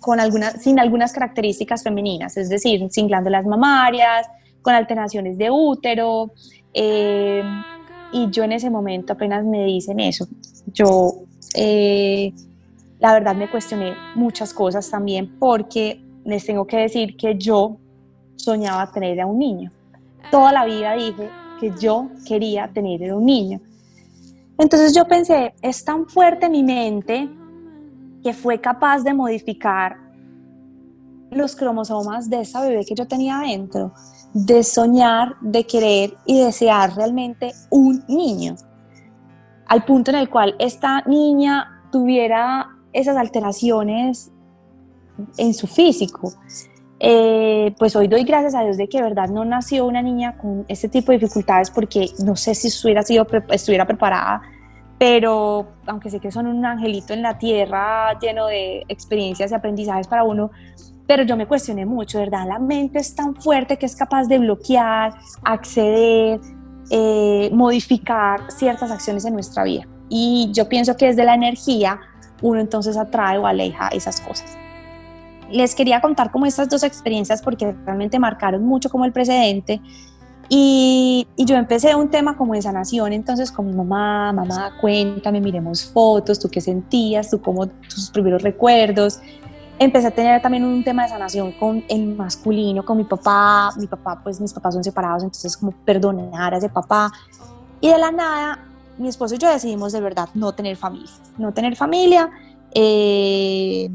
[0.00, 4.26] con algunas, sin algunas características femeninas, es decir, sin glándulas mamarias,
[4.66, 6.32] con alteraciones de útero.
[6.78, 7.42] Eh,
[8.12, 10.28] y yo en ese momento apenas me dicen eso.
[10.66, 11.22] Yo,
[11.54, 12.34] eh,
[13.00, 17.78] la verdad, me cuestioné muchas cosas también porque les tengo que decir que yo
[18.36, 19.72] soñaba tener a un niño.
[20.30, 23.58] Toda la vida dije que yo quería tener un niño.
[24.58, 27.28] Entonces yo pensé, es tan fuerte mi mente
[28.22, 29.96] que fue capaz de modificar
[31.30, 33.92] los cromosomas de esa bebé que yo tenía adentro
[34.36, 38.54] de soñar, de querer y desear realmente un niño,
[39.66, 44.30] al punto en el cual esta niña tuviera esas alteraciones
[45.38, 46.34] en su físico.
[47.00, 50.66] Eh, pues hoy doy gracias a Dios de que verdad no nació una niña con
[50.68, 54.42] este tipo de dificultades porque no sé si sido, estuviera preparada,
[54.98, 60.08] pero aunque sé que son un angelito en la tierra lleno de experiencias y aprendizajes
[60.08, 60.50] para uno,
[61.06, 62.46] pero yo me cuestioné mucho, ¿verdad?
[62.48, 66.40] La mente es tan fuerte que es capaz de bloquear, acceder,
[66.90, 69.86] eh, modificar ciertas acciones en nuestra vida.
[70.08, 72.00] Y yo pienso que desde la energía
[72.42, 74.56] uno entonces atrae o aleja esas cosas.
[75.50, 79.80] Les quería contar como estas dos experiencias porque realmente marcaron mucho como el precedente.
[80.48, 85.84] Y, yo empecé un tema como de sanación, entonces con mi mamá, mamá, cuéntame, miremos
[85.84, 89.20] fotos, tú qué sentías, tú cómo, tus primeros recuerdos
[89.78, 93.70] empecé a tener también un tema de sanación con el masculino, con mi papá.
[93.76, 97.12] Mi papá, pues mis papás son separados, entonces como perdonar a ese papá.
[97.80, 98.64] Y de la nada,
[98.98, 102.30] mi esposo y yo decidimos de verdad no tener familia, no tener familia
[102.74, 103.90] eh,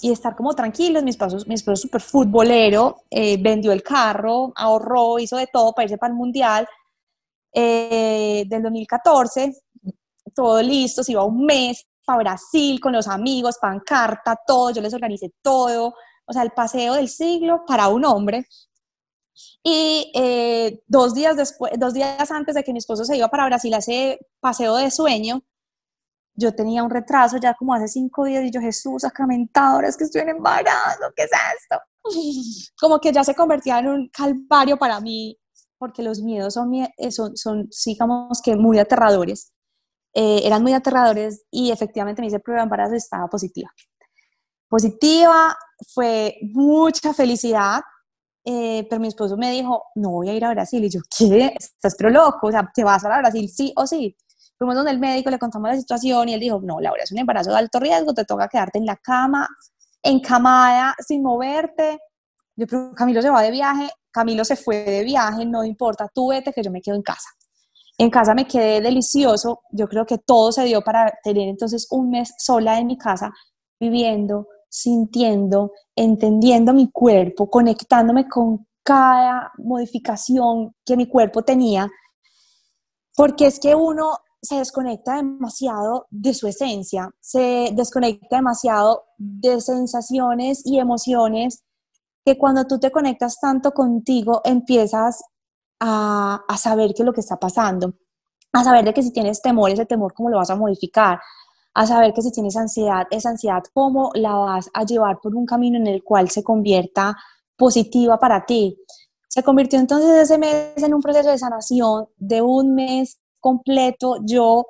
[0.00, 1.02] y estar como tranquilos.
[1.02, 5.72] Mi esposo, mi esposo es súper futbolero, eh, vendió el carro, ahorró, hizo de todo
[5.72, 6.66] para irse para el Mundial
[7.52, 9.52] eh, del 2014.
[10.34, 14.94] Todo listo, se iba un mes para Brasil con los amigos, pancarta, todo, yo les
[14.94, 15.94] organicé todo,
[16.26, 18.46] o sea, el paseo del siglo para un hombre.
[19.62, 23.46] Y eh, dos, días después, dos días antes de que mi esposo se iba para
[23.46, 25.42] Brasil a ese paseo de sueño,
[26.36, 29.96] yo tenía un retraso ya como hace cinco días y yo, Jesús, sacramentado, ahora es
[29.96, 31.78] que estoy en embarazo, ¿qué es esto?
[32.80, 35.38] como que ya se convertía en un calvario para mí,
[35.78, 39.53] porque los miedos son, eh, son, son digamos que muy aterradores.
[40.14, 43.70] Eh, eran muy aterradores y efectivamente me hice embarazo estaba positiva.
[44.68, 45.56] Positiva,
[45.92, 47.80] fue mucha felicidad,
[48.44, 50.84] eh, pero mi esposo me dijo, no voy a ir a Brasil.
[50.84, 51.54] Y yo, ¿qué?
[51.58, 54.16] Estás pero loco, o sea, ¿te vas a Brasil sí o sí?
[54.56, 57.18] Fuimos donde el médico, le contamos la situación y él dijo, no, Laura, es un
[57.18, 59.48] embarazo de alto riesgo, te toca quedarte en la cama,
[60.02, 61.98] encamada, sin moverte.
[62.56, 66.28] Yo, pero Camilo se va de viaje, Camilo se fue de viaje, no importa, tú
[66.28, 67.30] vete que yo me quedo en casa.
[67.96, 72.10] En casa me quedé delicioso, yo creo que todo se dio para tener entonces un
[72.10, 73.32] mes sola en mi casa,
[73.78, 81.88] viviendo, sintiendo, entendiendo mi cuerpo, conectándome con cada modificación que mi cuerpo tenía,
[83.16, 90.62] porque es que uno se desconecta demasiado de su esencia, se desconecta demasiado de sensaciones
[90.66, 91.62] y emociones
[92.24, 95.22] que cuando tú te conectas tanto contigo empiezas
[95.86, 97.92] a, saber qué es lo que está pasando,
[98.52, 101.20] a saber de que si tienes temor, ese temor cómo lo vas a modificar,
[101.74, 105.44] a saber que si tienes ansiedad, esa ansiedad cómo la vas a llevar por un
[105.44, 107.16] camino en el cual se convierta
[107.56, 108.78] positiva para ti.
[109.28, 114.66] Se convirtió entonces ese mes en un proceso de sanación de un mes completo yo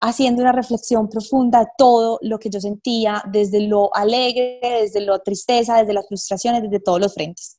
[0.00, 5.18] haciendo una reflexión profunda de todo lo que yo sentía, desde lo alegre, desde la
[5.18, 7.58] tristeza, desde las frustraciones, desde todos los frentes.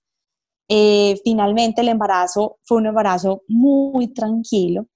[0.68, 4.88] Eh, finalmente el embarazo fue un embarazo muy tranquilo,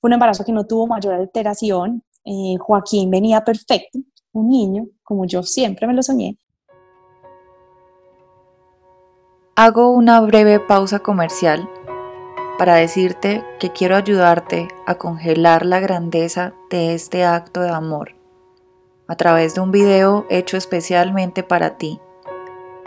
[0.00, 2.02] fue un embarazo que no tuvo mayor alteración.
[2.24, 3.98] Eh, Joaquín venía perfecto,
[4.32, 6.38] un niño, como yo siempre me lo soñé.
[9.54, 11.68] Hago una breve pausa comercial
[12.58, 18.16] para decirte que quiero ayudarte a congelar la grandeza de este acto de amor
[19.08, 22.00] a través de un video hecho especialmente para ti,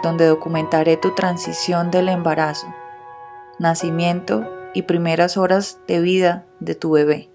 [0.03, 2.67] donde documentaré tu transición del embarazo,
[3.57, 7.29] nacimiento y primeras horas de vida de tu bebé.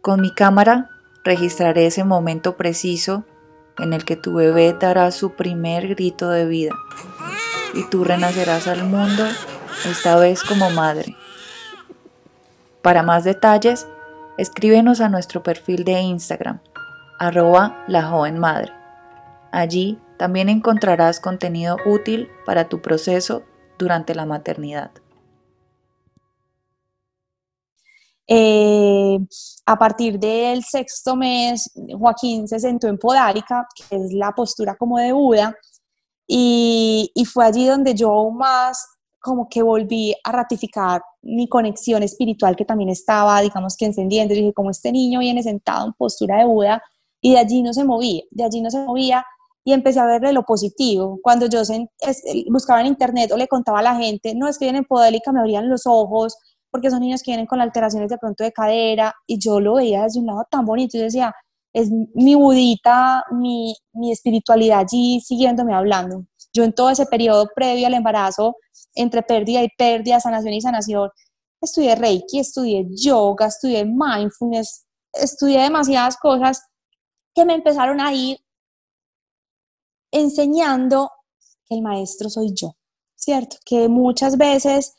[0.00, 0.90] Con mi cámara
[1.24, 3.24] registraré ese momento preciso
[3.78, 6.72] en el que tu bebé dará su primer grito de vida
[7.74, 9.24] y tú renacerás al mundo
[9.88, 11.16] esta vez como madre.
[12.82, 13.88] Para más detalles,
[14.36, 16.60] escríbenos a nuestro perfil de Instagram,
[17.18, 18.72] arroba la joven madre.
[19.50, 23.42] Allí también encontrarás contenido útil para tu proceso
[23.78, 24.90] durante la maternidad.
[28.26, 29.18] Eh,
[29.66, 34.98] a partir del sexto mes, Joaquín se sentó en podárica, que es la postura como
[34.98, 35.54] de Buda,
[36.26, 38.86] y, y fue allí donde yo más
[39.24, 44.34] como que volví a ratificar mi conexión espiritual que también estaba, digamos que encendiendo.
[44.34, 46.82] Y dije, como este niño viene sentado en postura de Buda
[47.22, 49.24] y de allí no se movía, de allí no se movía
[49.64, 51.18] y empecé a verle lo positivo.
[51.22, 51.62] Cuando yo
[52.50, 55.40] buscaba en internet o le contaba a la gente, no, es que vienen podélica, me
[55.40, 56.36] abrían los ojos,
[56.70, 60.02] porque son niños que vienen con alteraciones de pronto de cadera, y yo lo veía
[60.02, 61.34] desde un lado tan bonito, y decía,
[61.72, 66.24] es mi budita, mi, mi espiritualidad allí siguiéndome hablando.
[66.52, 68.56] Yo en todo ese periodo previo al embarazo,
[68.94, 71.10] entre pérdida y pérdida, sanación y sanación,
[71.60, 76.62] estudié Reiki, estudié yoga, estudié mindfulness, estudié demasiadas cosas
[77.34, 78.38] que me empezaron a ir
[80.14, 81.10] enseñando
[81.66, 82.76] que el maestro soy yo,
[83.14, 83.56] ¿cierto?
[83.64, 84.94] Que muchas veces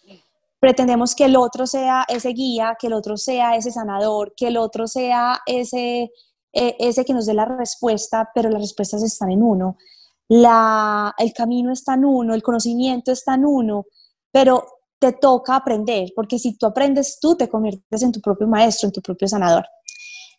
[0.59, 4.57] pretendemos que el otro sea ese guía, que el otro sea ese sanador, que el
[4.57, 6.11] otro sea ese,
[6.53, 9.77] e, ese que nos dé la respuesta, pero las respuestas están en uno
[10.27, 13.85] la, el camino está en uno, el conocimiento está en uno,
[14.31, 14.65] pero
[14.99, 18.93] te toca aprender, porque si tú aprendes, tú te conviertes en tu propio maestro, en
[18.93, 19.65] tu propio sanador.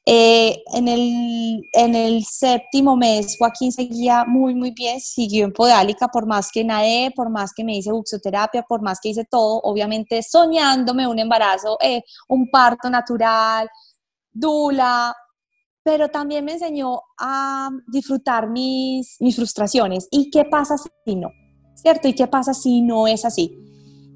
[0.08, 6.06] Eh, en, el, en el séptimo mes, Joaquín seguía muy, muy bien, siguió en podálica,
[6.06, 9.60] por más que nadé, por más que me hice buxoterapia, por más que hice todo,
[9.64, 13.68] obviamente soñándome un embarazo, eh, un parto natural,
[14.32, 15.12] dula,
[15.82, 20.06] pero también me enseñó a disfrutar mis, mis frustraciones.
[20.12, 21.30] ¿Y qué pasa si no?
[21.74, 22.06] ¿Cierto?
[22.06, 23.58] ¿Y qué pasa si no es así?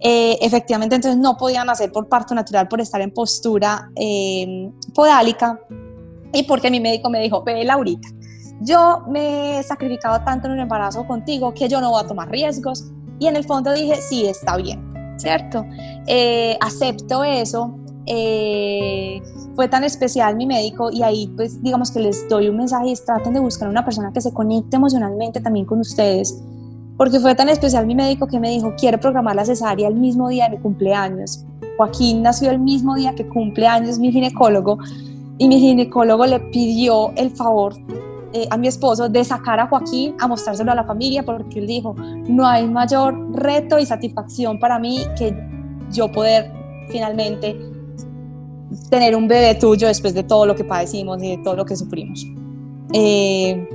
[0.02, 5.60] Eh, efectivamente, entonces no podía nacer por parto natural por estar en postura eh, podálica
[6.32, 8.08] y porque mi médico me dijo, ve Laurita,
[8.60, 12.30] yo me he sacrificado tanto en un embarazo contigo que yo no voy a tomar
[12.30, 15.64] riesgos y en el fondo dije, sí, está bien, ¿cierto?
[16.06, 17.74] Eh, acepto eso,
[18.06, 19.22] eh,
[19.54, 22.94] fue tan especial mi médico y ahí pues digamos que les doy un mensaje y
[22.94, 26.42] traten de buscar una persona que se conecte emocionalmente también con ustedes,
[26.96, 30.28] porque fue tan especial mi médico que me dijo, quiero programar la cesárea el mismo
[30.28, 31.44] día de mi cumpleaños.
[31.78, 34.78] Joaquín nació el mismo día que cumple años mi ginecólogo
[35.40, 37.74] y mi ginecólogo le pidió el favor
[38.34, 41.66] eh, a mi esposo de sacar a Joaquín a mostrárselo a la familia porque él
[41.66, 41.96] dijo,
[42.28, 45.34] no hay mayor reto y satisfacción para mí que
[45.90, 46.52] yo poder
[46.90, 47.58] finalmente
[48.90, 51.74] tener un bebé tuyo después de todo lo que padecimos y de todo lo que
[51.74, 52.26] sufrimos.
[52.92, 53.66] Eh,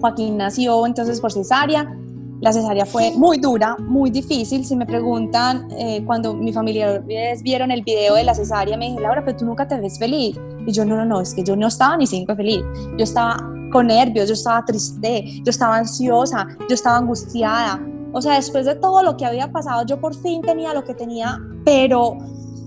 [0.00, 1.94] Joaquín nació entonces por cesárea.
[2.42, 4.64] La cesárea fue muy dura, muy difícil.
[4.64, 9.00] Si me preguntan, eh, cuando mi familia vieron el video de la cesárea, me dije,
[9.00, 10.36] Laura, pero tú nunca te ves feliz.
[10.66, 12.64] Y yo, no, no, no, es que yo no estaba ni cinco feliz.
[12.98, 13.36] Yo estaba
[13.70, 17.80] con nervios, yo estaba triste, yo estaba ansiosa, yo estaba angustiada.
[18.12, 20.94] O sea, después de todo lo que había pasado, yo por fin tenía lo que
[20.94, 22.18] tenía, pero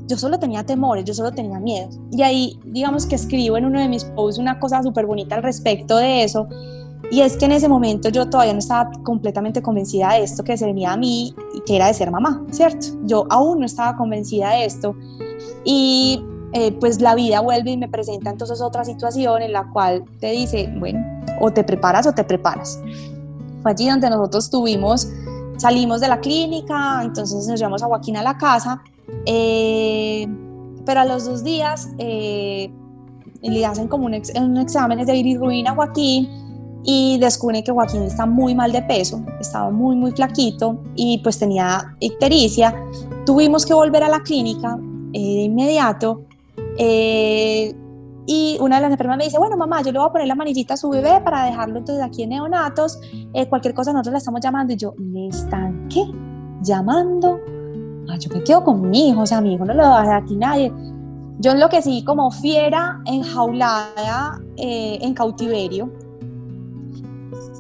[0.08, 1.90] yo solo tenía temores, yo solo tenía miedo.
[2.12, 5.44] Y ahí, digamos que escribo en uno de mis posts una cosa súper bonita al
[5.44, 6.48] respecto de eso.
[7.12, 10.58] Y es que en ese momento yo todavía no estaba completamente convencida de esto que
[10.58, 11.36] se venía a mí
[11.66, 12.88] que era de ser mamá, ¿cierto?
[13.04, 14.96] Yo aún no estaba convencida de esto.
[15.64, 20.04] Y eh, pues la vida vuelve y me presenta entonces otra situación en la cual
[20.20, 21.00] te dice, bueno,
[21.40, 22.80] o te preparas o te preparas.
[23.62, 25.08] Fue allí donde nosotros tuvimos,
[25.58, 28.82] salimos de la clínica, entonces nos llevamos a Joaquín a la casa
[29.26, 30.28] eh,
[30.86, 32.72] pero a los dos días eh,
[33.42, 36.30] le hacen como un, ex, un examen de bilirrubina a Joaquín
[36.86, 41.40] y descubren que Joaquín está muy mal de peso, estaba muy, muy flaquito y pues
[41.40, 42.76] tenía ictericia.
[43.26, 44.78] Tuvimos que volver a la clínica
[45.14, 46.22] eh, de inmediato
[48.28, 50.36] y una de las enfermeras me dice, bueno, mamá, yo le voy a poner la
[50.36, 53.00] manillita a su bebé para dejarlo desde aquí en neonatos,
[53.50, 56.06] cualquier cosa nosotros la estamos llamando y yo, ¿me están qué?
[56.62, 57.40] Llamando
[58.10, 60.06] Ah, yo me quedo con mi hijo, o sea, mi hijo no lo va a
[60.06, 60.72] dar aquí nadie.
[61.40, 65.92] Yo enloquecí como fiera enjaulada eh, en cautiverio.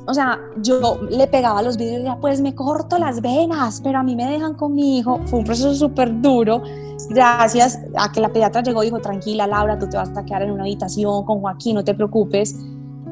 [0.07, 3.99] O sea, yo le pegaba los vidrios y decía, pues me corto las venas, pero
[3.99, 5.19] a mí me dejan con mi hijo.
[5.25, 6.61] Fue un proceso súper duro.
[7.09, 10.43] Gracias a que la pediatra llegó y dijo, tranquila Laura, tú te vas a quedar
[10.43, 12.55] en una habitación con Joaquín, no te preocupes.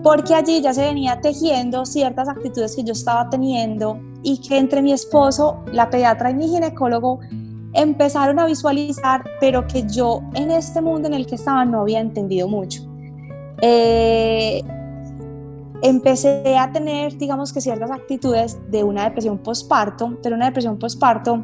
[0.04, 4.82] Porque allí ya se venía tejiendo ciertas actitudes que yo estaba teniendo y que entre
[4.82, 7.20] mi esposo, la pediatra y mi ginecólogo
[7.74, 12.00] empezaron a visualizar, pero que yo en este mundo en el que estaba no había
[12.00, 12.84] entendido mucho.
[13.62, 14.64] Eh,
[15.84, 21.44] empecé a tener, digamos que ciertas actitudes de una depresión postparto, pero una depresión postparto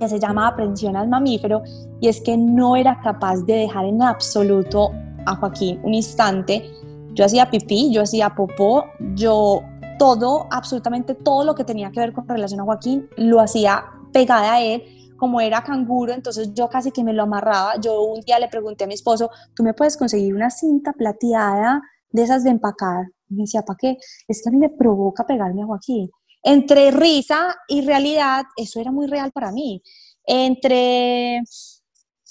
[0.00, 1.62] que se llama aprensión al mamífero,
[2.00, 4.90] y es que no era capaz de dejar en absoluto
[5.24, 6.68] a Joaquín un instante.
[7.12, 9.62] Yo hacía pipí, yo hacía popó, yo
[10.00, 14.54] todo, absolutamente todo lo que tenía que ver con relación a Joaquín, lo hacía pegada
[14.54, 14.82] a él,
[15.16, 17.78] como era canguro, entonces yo casi que me lo amarraba.
[17.80, 21.82] Yo un día le pregunté a mi esposo, ¿tú me puedes conseguir una cinta plateada
[22.10, 23.06] de esas de empacar?
[23.34, 23.98] Y me decía, ¿para qué?
[24.28, 26.10] Es que a mí me provoca pegarme a Joaquín.
[26.42, 29.82] Entre risa y realidad, eso era muy real para mí.
[30.26, 31.42] Entre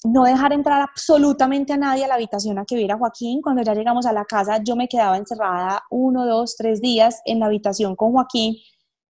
[0.03, 3.41] no dejar entrar absolutamente a nadie a la habitación a que viera Joaquín.
[3.41, 7.39] Cuando ya llegamos a la casa, yo me quedaba encerrada uno, dos, tres días en
[7.39, 8.55] la habitación con Joaquín,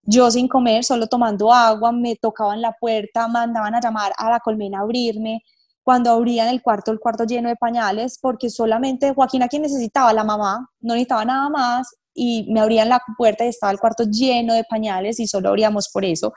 [0.06, 4.40] yo sin comer, solo tomando agua, me tocaban la puerta, mandaban a llamar a la
[4.40, 5.42] colmena a abrirme.
[5.84, 10.12] Cuando abrían el cuarto, el cuarto lleno de pañales, porque solamente Joaquín a quien necesitaba,
[10.12, 14.04] la mamá, no necesitaba nada más, y me abrían la puerta y estaba el cuarto
[14.04, 16.32] lleno de pañales y solo abríamos por eso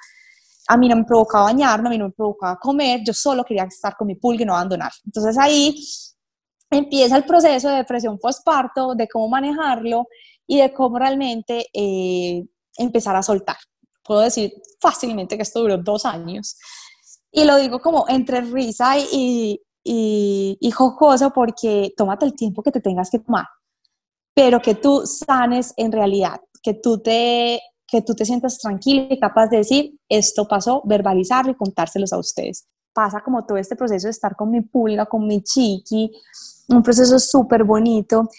[0.68, 3.64] a mí no me provocaba bañarme, a mí no me provocaba comer, yo solo quería
[3.64, 4.92] estar con mi pulga y no abandonar.
[5.06, 5.76] Entonces ahí
[6.70, 10.08] empieza el proceso de depresión postparto, de cómo manejarlo
[10.46, 12.44] y de cómo realmente eh,
[12.78, 13.58] empezar a soltar.
[14.04, 16.58] Puedo decir fácilmente que esto duró dos años.
[17.32, 22.72] Y lo digo como entre risa y, y, y jocoso porque tómate el tiempo que
[22.72, 23.46] te tengas que tomar,
[24.34, 29.20] pero que tú sanes en realidad, que tú te que tú te sientas tranquila y
[29.20, 32.68] capaz de decir, esto pasó, verbalizarlo y contárselos a ustedes.
[32.94, 36.12] Pasa como todo este proceso de estar con mi pulga, con mi chiqui,
[36.68, 38.30] un proceso súper bonito.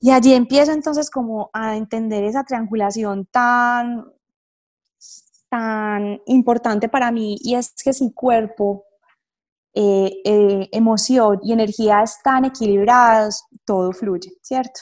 [0.00, 4.04] Y allí empiezo entonces como a entender esa triangulación tan,
[5.54, 8.86] tan importante para mí y es que si cuerpo,
[9.72, 14.80] eh, eh, emoción y energía están equilibrados, todo fluye, ¿cierto?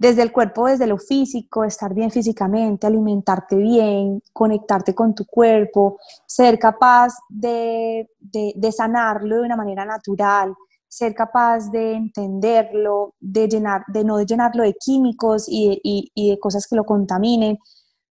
[0.00, 5.98] desde el cuerpo, desde lo físico, estar bien físicamente, alimentarte bien, conectarte con tu cuerpo,
[6.26, 8.08] ser capaz de,
[8.74, 10.54] sanarlo de una manera natural,
[10.88, 16.76] ser capaz de entenderlo, de, llenar, de no llenarlo de químicos y, de cosas que
[16.76, 17.58] lo contaminen,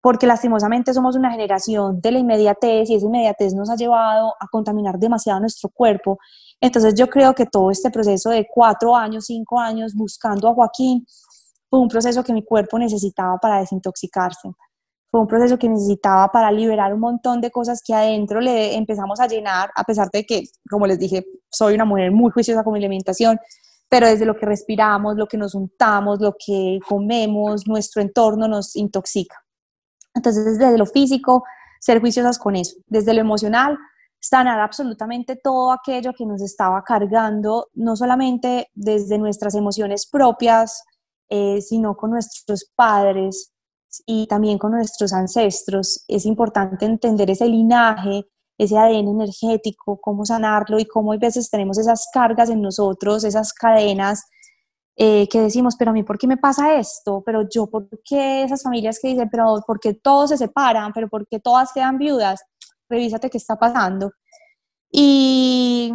[0.08, 4.48] porque lastimosamente somos una generación de la inmediatez y esa inmediatez nos ha llevado a
[4.48, 6.18] contaminar demasiado nuestro cuerpo.
[6.62, 11.06] Entonces yo creo que todo este proceso de cuatro años, cinco años buscando a Joaquín,
[11.70, 14.50] fue un proceso que mi cuerpo necesitaba para desintoxicarse.
[15.12, 19.20] Fue un proceso que necesitaba para liberar un montón de cosas que adentro le empezamos
[19.20, 22.72] a llenar, a pesar de que, como les dije, soy una mujer muy juiciosa con
[22.72, 23.38] mi alimentación,
[23.90, 28.74] pero desde lo que respiramos, lo que nos untamos, lo que comemos, nuestro entorno nos
[28.78, 29.36] intoxica.
[30.18, 31.44] Entonces, desde lo físico,
[31.80, 32.76] ser juiciosas con eso.
[32.88, 33.78] Desde lo emocional,
[34.20, 40.84] sanar absolutamente todo aquello que nos estaba cargando, no solamente desde nuestras emociones propias,
[41.30, 43.54] eh, sino con nuestros padres
[44.06, 46.04] y también con nuestros ancestros.
[46.08, 48.26] Es importante entender ese linaje,
[48.58, 53.54] ese ADN energético, cómo sanarlo y cómo a veces tenemos esas cargas en nosotros, esas
[53.54, 54.24] cadenas
[55.00, 57.22] eh, que decimos, pero a mí, ¿por qué me pasa esto?
[57.24, 60.92] Pero yo, ¿por qué esas familias que dicen, pero ¿por qué todos se separan?
[60.92, 62.44] ¿Pero por qué todas quedan viudas?
[62.90, 64.12] Revísate qué está pasando.
[64.92, 65.94] Y,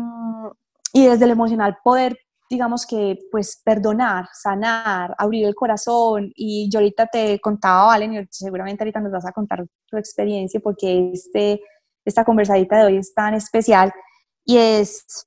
[0.92, 2.16] y desde el emocional poder,
[2.48, 6.30] digamos que, pues perdonar, sanar, abrir el corazón.
[6.36, 10.60] Y yo ahorita te contaba, Valen, y seguramente ahorita nos vas a contar tu experiencia
[10.60, 11.60] porque este,
[12.04, 13.92] esta conversadita de hoy es tan especial.
[14.44, 15.26] Y es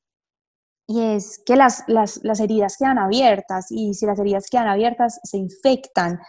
[0.87, 5.19] y es que las, las, las, heridas quedan abiertas y si las heridas quedan abiertas
[5.23, 6.19] se infectan,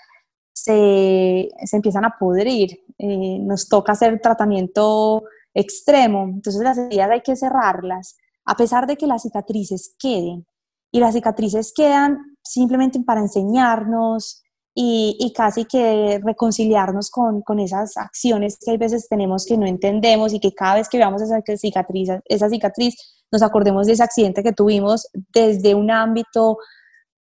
[0.54, 7.20] se, se empiezan a pudrir, eh, nos toca hacer tratamiento extremo, entonces las heridas hay
[7.20, 10.46] que cerrarlas, a pesar de que las cicatrices queden.
[10.92, 14.42] Y las cicatrices quedan simplemente para enseñarnos
[14.78, 19.64] y, y casi que reconciliarnos con, con, esas acciones que a veces tenemos que no
[19.64, 22.94] entendemos y que cada vez que veamos esa cicatriz, esa cicatriz
[23.32, 26.58] nos acordemos de ese accidente que tuvimos desde un ámbito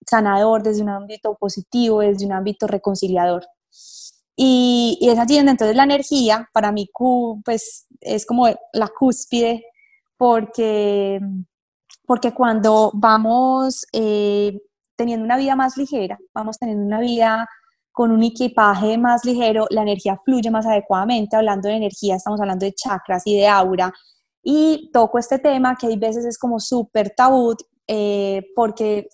[0.04, 3.46] sanador, desde un ámbito positivo, desde un ámbito reconciliador.
[4.34, 6.90] Y, y es allí donde entonces la energía, para mí,
[7.44, 9.64] pues es como la cúspide,
[10.16, 11.20] porque,
[12.04, 14.58] porque cuando vamos eh,
[14.96, 17.48] teniendo una vida más ligera, vamos teniendo una vida
[17.92, 21.36] con un equipaje más ligero, la energía fluye más adecuadamente.
[21.36, 23.92] Hablando de energía, estamos hablando de chakras y de aura,
[24.48, 27.56] y toco este tema que hay veces es como súper tabú
[27.88, 29.08] eh, porque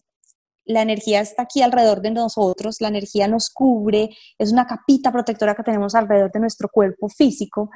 [0.66, 5.54] la energía está aquí alrededor de nosotros, la energía nos cubre, es una capita protectora
[5.54, 7.70] que tenemos alrededor de nuestro cuerpo físico.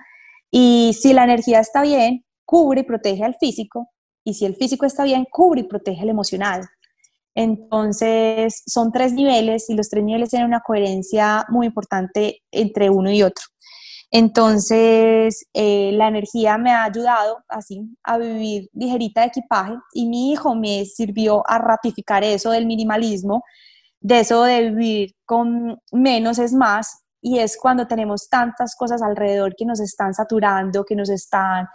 [0.51, 3.91] Y si la energía está bien, cubre y protege al físico.
[4.23, 6.69] Y si el físico está bien, cubre y protege el emocional.
[7.37, 13.12] Entonces, son tres niveles y los tres niveles tienen una coherencia muy importante entre uno
[13.12, 13.45] y otro.
[14.11, 20.32] Entonces, eh, la energía me ha ayudado así a vivir ligerita de equipaje y mi
[20.32, 23.43] hijo me sirvió a ratificar eso del minimalismo,
[24.01, 29.55] de eso de vivir con menos es más y es cuando tenemos tantas cosas alrededor
[29.55, 31.66] que nos están saturando, que nos están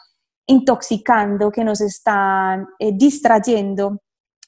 [0.47, 3.99] intoxicando, que nos están eh, distrayendo,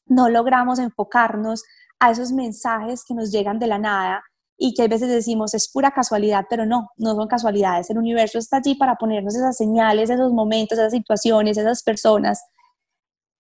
[0.06, 1.64] no logramos enfocarnos
[2.00, 4.24] a esos mensajes que nos llegan de la nada
[4.58, 7.90] y que a veces decimos es pura casualidad, pero no, no son casualidades.
[7.90, 12.42] El universo está allí para ponernos esas señales, esos momentos, esas situaciones, esas personas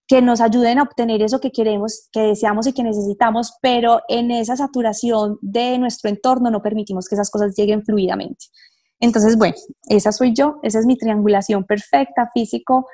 [0.07, 4.31] que nos ayuden a obtener eso que queremos, que deseamos y que necesitamos, pero en
[4.31, 8.45] esa saturación de nuestro entorno no permitimos que esas cosas lleguen fluidamente.
[8.99, 9.55] Entonces, bueno,
[9.87, 12.85] esa soy yo, esa es mi triangulación perfecta, físico,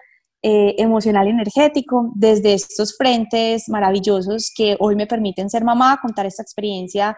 [0.42, 6.26] eh, emocional y energético, desde estos frentes maravillosos que hoy me permiten ser mamá, contar
[6.26, 7.18] esta experiencia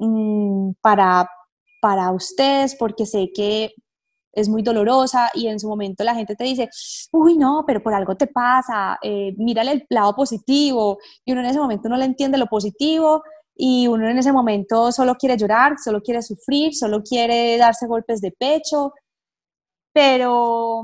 [0.00, 1.28] Mm, para,
[1.82, 3.70] para ustedes porque sé que
[4.32, 6.70] es muy dolorosa y en su momento la gente te dice,
[7.12, 11.48] uy, no, pero por algo te pasa, eh, mírale el lado positivo y uno en
[11.48, 13.22] ese momento no le entiende lo positivo
[13.54, 18.20] y uno en ese momento solo quiere llorar, solo quiere sufrir, solo quiere darse golpes
[18.22, 18.94] de pecho,
[19.92, 20.82] pero,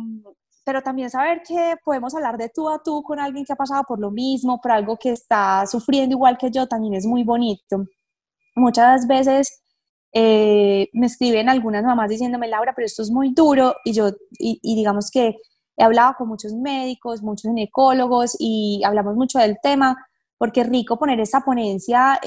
[0.67, 3.85] pero también saber que podemos hablar de tú a tú con alguien que ha pasado
[3.89, 7.87] por lo mismo, por algo que está sufriendo igual que yo, también es muy bonito
[8.57, 9.63] muchas veces
[10.13, 14.59] eh, me escriben algunas mamás diciéndome, Laura, pero esto es muy duro, y yo, y,
[14.75, 15.37] digamos que
[15.77, 19.97] he hablado con muchos médicos, muchos ginecólogos, y hablamos mucho del tema,
[20.39, 22.19] porque es rico poner esa ponencia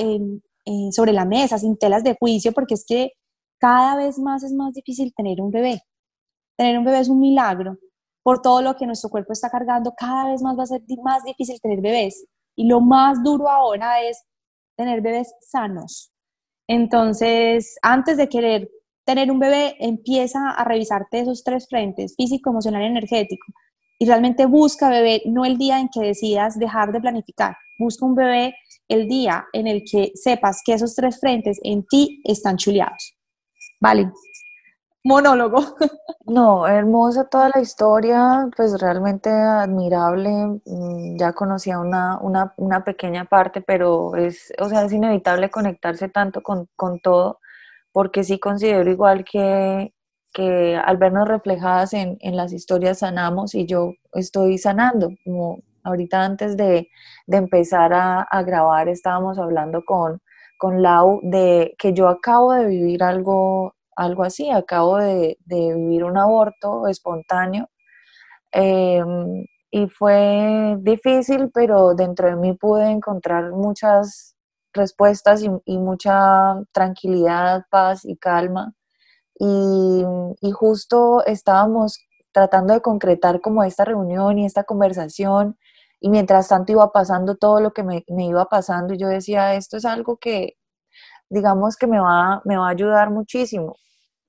[0.92, 3.14] sobre la mesa, sin telas de juicio, porque es que
[3.58, 5.82] cada vez más es más difícil tener un bebé.
[6.58, 7.78] Tener un bebé es un milagro.
[8.24, 11.24] Por todo lo que nuestro cuerpo está cargando, cada vez más va a ser más
[11.24, 12.26] difícil tener bebés.
[12.55, 14.24] Y lo más duro ahora es
[14.76, 16.11] tener bebés sanos,
[16.70, 18.70] entonces, antes de querer
[19.03, 23.47] tener un bebé, empieza a revisarte esos tres frentes, físico, emocional y energético.
[23.97, 27.57] Y realmente busca bebé, no el día en que decidas dejar de planificar.
[27.80, 28.53] Busca un bebé
[28.88, 33.17] el día en el que sepas que esos tres frentes en ti están chuleados.
[33.82, 34.11] Vale,
[35.10, 35.60] monólogo.
[36.26, 40.62] No, hermosa toda la historia, pues realmente admirable.
[40.66, 46.41] Mm, ya conocía una, una, pequeña parte, pero es, o sea, es inevitable conectarse tanto
[46.43, 47.39] con, con todo,
[47.91, 49.93] porque sí considero igual que,
[50.34, 56.24] que al vernos reflejadas en, en, las historias sanamos y yo estoy sanando, como ahorita
[56.24, 56.89] antes de,
[57.28, 60.22] empezar a, grabar estábamos hablando con,
[60.57, 66.18] con Lau de que yo acabo de vivir algo, algo así, acabo de, vivir un
[66.18, 67.70] aborto espontáneo.
[68.52, 74.36] Em, y fue difícil, pero dentro de mí pude encontrar muchas
[74.74, 78.74] respuestas y, mucha tranquilidad, paz y calma.
[79.39, 80.04] Y,
[80.54, 82.00] justo estábamos
[82.34, 85.58] tratando de concretar como esta reunión y esta conversación
[86.02, 89.78] y mientras tanto iba pasando todo lo que me, iba pasando y yo decía, esto
[89.78, 90.58] es algo que
[91.30, 93.76] digamos que me va, me va a ayudar muchísimo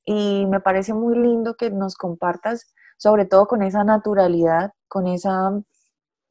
[0.05, 5.63] y me parece muy lindo que nos compartas sobre todo con esa naturalidad, con esa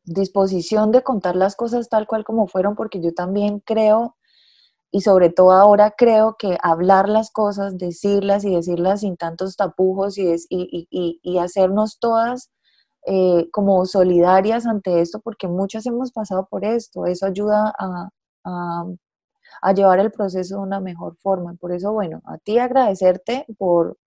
[0.03, 4.15] disposición de contar las cosas tal cual como fueron, porque yo también creo,
[4.91, 10.17] y sobre todo ahora creo que hablar las cosas, decirlas y decirlas sin tantos tapujos
[10.19, 12.51] y, y, hacernos todas
[13.07, 18.85] eh, como solidarias ante esto, porque muchas hemos pasado por esto, eso ayuda a
[19.73, 21.55] llevar el proceso de una mejor forma.
[21.55, 23.97] Por eso, bueno, a ti agradecerte por,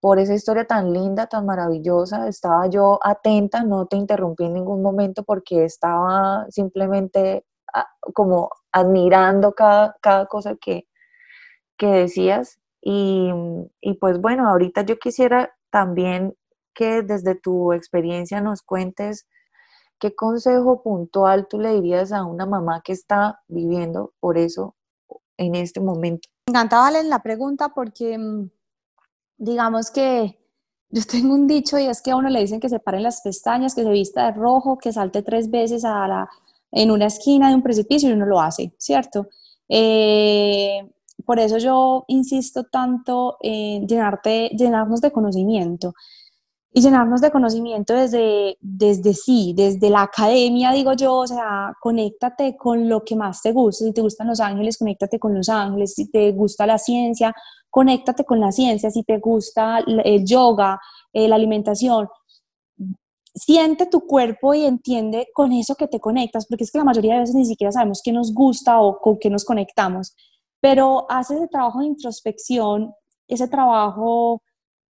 [0.00, 2.28] por esa historia tan linda, tan maravillosa.
[2.28, 7.44] Estaba yo atenta, no te interrumpí en ningún momento porque estaba simplemente
[7.74, 10.86] ah, como admirando cada, cosa que,
[11.78, 12.60] que decías.
[12.82, 13.30] Y,
[13.80, 16.36] y, pues bueno, ahorita yo quisiera también
[16.74, 19.26] que desde tu experiencia nos cuentes
[19.98, 24.76] qué consejo puntual tú le dirías a una mamá que está viviendo por eso
[25.36, 26.28] en este momento.
[26.46, 28.50] Me encanta, Valen, la pregunta porque mm,
[29.38, 30.38] digamos que
[30.90, 33.20] yo tengo un dicho y es que a uno le dicen que se paren las
[33.22, 36.28] pestañas, que se vista de rojo, que salte tres veces a la,
[36.70, 39.28] en una esquina de un precipicio y uno lo hace, ¿cierto?
[39.68, 40.90] Eh,
[41.24, 45.94] por eso yo insisto tanto en llenarte, llenarnos de conocimiento
[46.76, 52.56] y llenarnos de conocimiento desde, desde sí, desde la academia, digo yo, o sea, conéctate
[52.56, 53.84] con lo que más te gusta.
[53.84, 55.94] Si te gustan los ángeles, conéctate con los ángeles.
[55.94, 57.32] Si te gusta la ciencia,
[57.70, 58.90] conéctate con la ciencia.
[58.90, 60.80] Si te gusta el yoga,
[61.12, 62.08] eh, la alimentación,
[63.32, 67.14] siente tu cuerpo y entiende con eso que te conectas, porque es que la mayoría
[67.14, 70.16] de veces ni siquiera sabemos qué nos gusta o con qué nos conectamos.
[70.60, 72.92] Pero hace ese trabajo de introspección,
[73.28, 74.42] ese trabajo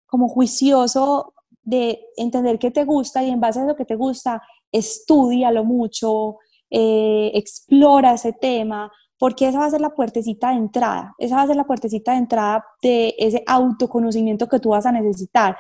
[0.06, 1.33] como juicioso
[1.64, 4.42] de entender qué te gusta y en base a lo que te gusta,
[4.72, 6.38] estudialo mucho,
[6.70, 11.44] eh, explora ese tema, porque esa va a ser la puertecita de entrada, esa va
[11.44, 15.56] a ser la puertecita de entrada de ese autoconocimiento que tú vas a necesitar,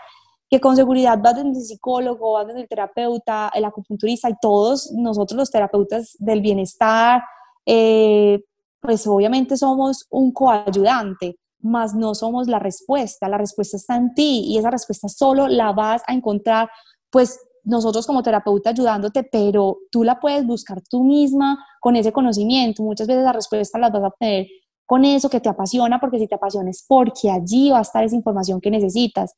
[0.49, 4.91] que con seguridad vas desde el psicólogo, vas desde el terapeuta, el acupunturista y todos
[4.91, 7.23] nosotros los terapeutas del bienestar,
[7.65, 8.43] eh,
[8.81, 14.43] pues obviamente somos un coayudante, mas no somos la respuesta, la respuesta está en ti
[14.45, 16.69] y esa respuesta solo la vas a encontrar,
[17.09, 22.83] pues nosotros como terapeuta ayudándote, pero tú la puedes buscar tú misma con ese conocimiento.
[22.83, 24.47] Muchas veces la respuesta la vas a obtener
[24.85, 28.03] con eso que te apasiona, porque si te apasiona es porque allí va a estar
[28.03, 29.33] esa información que necesitas.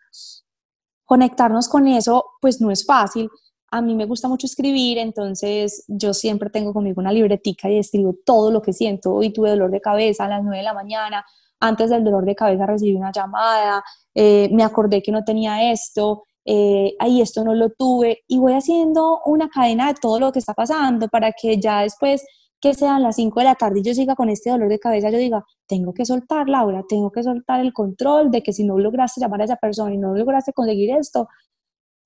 [1.06, 3.30] Conectarnos con eso, pues no es fácil.
[3.70, 8.16] A mí me gusta mucho escribir, entonces yo siempre tengo conmigo una libretica y escribo
[8.26, 9.14] todo lo que siento.
[9.14, 11.26] Hoy tuve dolor de cabeza a las 9 de la mañana,
[11.68, 16.24] antes del dolor de cabeza recibí una llamada, eh, me acordé que no tenía esto,
[16.46, 20.40] eh, ahí esto no lo tuve, y voy haciendo una cadena de todo lo que
[20.40, 22.24] está pasando para que ya después
[22.62, 25.10] que sean las 5 de la tarde y yo siga con este dolor de cabeza,
[25.10, 28.78] yo diga, tengo que soltar, Laura, tengo que soltar el control de que si no
[28.80, 31.28] lograste llamar a esa persona y no lograste conseguir esto,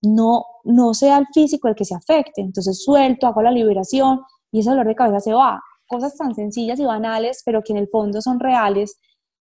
[0.02, 2.42] no, no sea el físico el que se afecte.
[2.42, 5.62] Entonces suelto, hago la liberación y ese dolor de cabeza se va.
[5.88, 9.00] Cosas tan sencillas y banales, pero que en el fondo son reales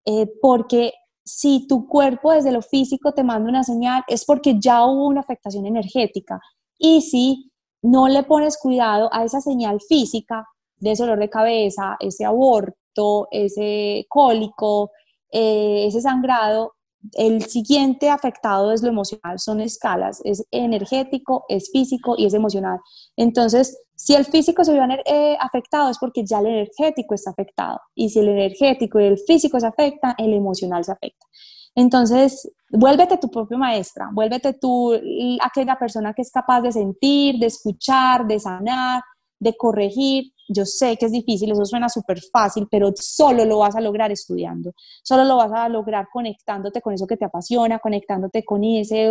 [0.07, 0.93] eh, porque
[1.25, 5.21] si tu cuerpo desde lo físico te manda una señal, es porque ya hubo una
[5.21, 6.41] afectación energética.
[6.79, 7.51] Y si
[7.83, 10.47] no le pones cuidado a esa señal física
[10.77, 14.93] de ese dolor de cabeza, ese aborto, ese cólico,
[15.33, 16.76] eh, ese sangrado,
[17.13, 22.81] el siguiente afectado es lo emocional, son escalas, es energético, es físico y es emocional.
[23.17, 27.81] Entonces, si el físico se vio eh, afectado es porque ya el energético está afectado.
[27.95, 31.27] Y si el energético y el físico se afecta, el emocional se afecta.
[31.75, 34.95] Entonces, vuélvete tu propia maestra, vuélvete tú
[35.43, 39.03] aquella persona que es capaz de sentir, de escuchar, de sanar,
[39.39, 40.33] de corregir.
[40.49, 44.13] Yo sé que es difícil, eso suena súper fácil, pero solo lo vas a lograr
[44.13, 44.73] estudiando,
[45.03, 49.11] solo lo vas a lograr conectándote con eso que te apasiona, conectándote con ese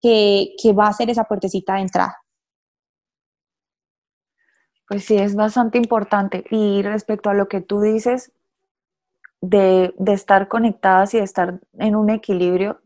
[0.00, 2.16] que, que va a ser esa puertecita de entrada.
[4.88, 6.44] Pues sí, es bastante importante.
[6.50, 8.32] Y respecto a lo que tú dices
[9.40, 12.80] de, de estar conectadas y de estar en un equilibrio,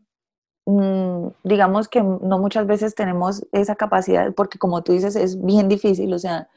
[0.65, 6.13] digamos que no muchas veces tenemos esa capacidad, porque como tú dices, es bien difícil,
[6.13, 6.47] o sea,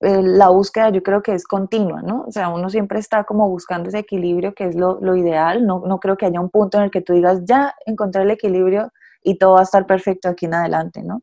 [0.00, 2.24] eh, la búsqueda yo creo que es continua, ¿no?
[2.26, 5.82] O sea, uno siempre está como buscando ese equilibrio que es lo, lo ideal, no,
[5.86, 8.92] no creo que haya un punto en el que tú digas, ya encontré el equilibrio
[9.22, 11.22] y todo va a estar perfecto aquí en adelante, ¿no?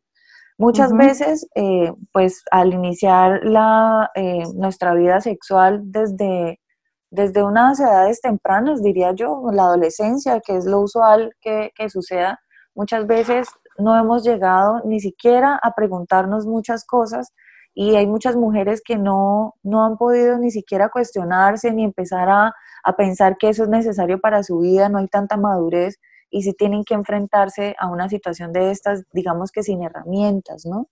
[0.60, 6.60] Muchas veces, eh, pues al iniciar la, eh, nuestra vida sexual desde,
[7.10, 12.39] desde unas edades tempranas, diría yo, la adolescencia, que es lo usual que, que suceda,
[12.76, 13.47] muchas veces
[13.78, 17.34] no hemos llegado ni siquiera a preguntarnos muchas cosas
[17.74, 22.53] y hay muchas mujeres que no, no han podido ni siquiera cuestionarse ni empezar a,
[22.84, 25.99] a, pensar que eso es necesario para su vida, no hay tanta madurez
[26.30, 30.88] y si tienen que enfrentarse a una situación de estas, digamos que sin herramientas, ¿no?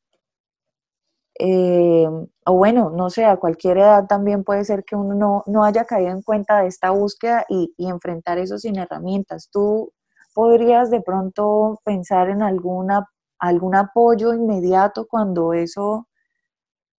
[1.40, 2.08] Eh,
[2.46, 5.86] o bueno, no sé, a cualquier edad también puede ser que uno no, no haya
[5.86, 9.50] caído en cuenta de esta búsqueda y, y, enfrentar eso sin herramientas.
[9.52, 9.92] ¿Tú
[10.34, 13.08] podrías de pronto pensar en alguna,
[13.40, 16.08] algún apoyo inmediato cuando eso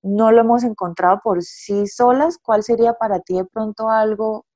[0.06, 4.46] no lo hemos encontrado por sí solas, ¿cuál sería para ti de pronto algo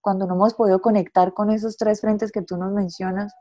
[0.00, 3.34] cuando no hemos podido conectar con esos tres frentes que tú nos mencionas?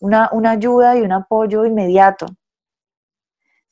[0.00, 2.26] Una, una ayuda y un apoyo inmediato.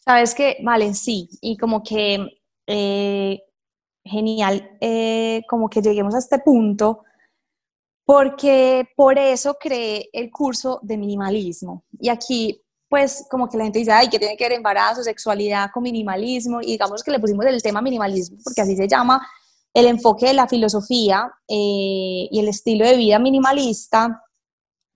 [0.07, 2.27] Sabes que, vale, sí, y como que
[2.67, 3.43] eh,
[4.05, 7.03] genial, eh, como que lleguemos a este punto,
[8.05, 11.85] porque por eso creé el curso de minimalismo.
[11.99, 15.71] Y aquí pues como que la gente dice, ay, que tiene que ver embarazo, sexualidad
[15.73, 19.27] con minimalismo, y digamos que le pusimos el tema minimalismo, porque así se llama
[19.75, 24.23] el enfoque de la filosofía eh, y el estilo de vida minimalista,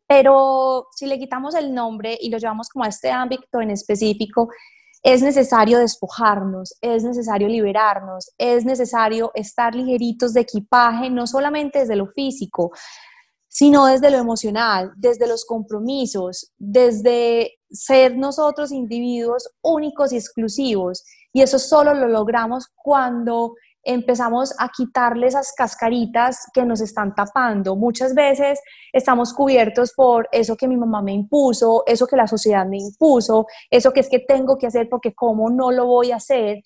[0.06, 4.48] pero si le quitamos el nombre y lo llevamos como a este ámbito en específico,
[5.02, 11.96] es necesario despojarnos, es necesario liberarnos, es necesario estar ligeritos de equipaje, no solamente desde
[11.96, 12.70] lo físico,
[13.48, 21.04] sino desde lo emocional, desde los compromisos, desde ser nosotros individuos únicos y exclusivos.
[21.32, 27.76] Y eso solo lo logramos cuando empezamos a quitarle esas cascaritas que nos están tapando.
[27.76, 28.60] Muchas veces
[28.92, 33.46] estamos cubiertos por eso que mi mamá me impuso, eso que la sociedad me impuso,
[33.70, 36.62] eso que es que tengo que hacer porque cómo no lo voy a hacer.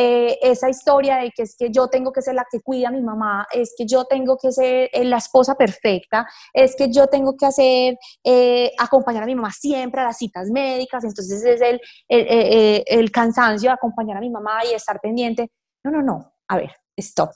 [0.00, 2.92] Eh, esa historia de que es que yo tengo que ser la que cuida a
[2.92, 7.08] mi mamá, es que yo tengo que ser eh, la esposa perfecta, es que yo
[7.08, 11.60] tengo que hacer, eh, acompañar a mi mamá siempre a las citas médicas, entonces es
[11.60, 15.50] el, el, el cansancio de acompañar a mi mamá y estar pendiente.
[15.82, 17.30] No, no, no, a ver, stop.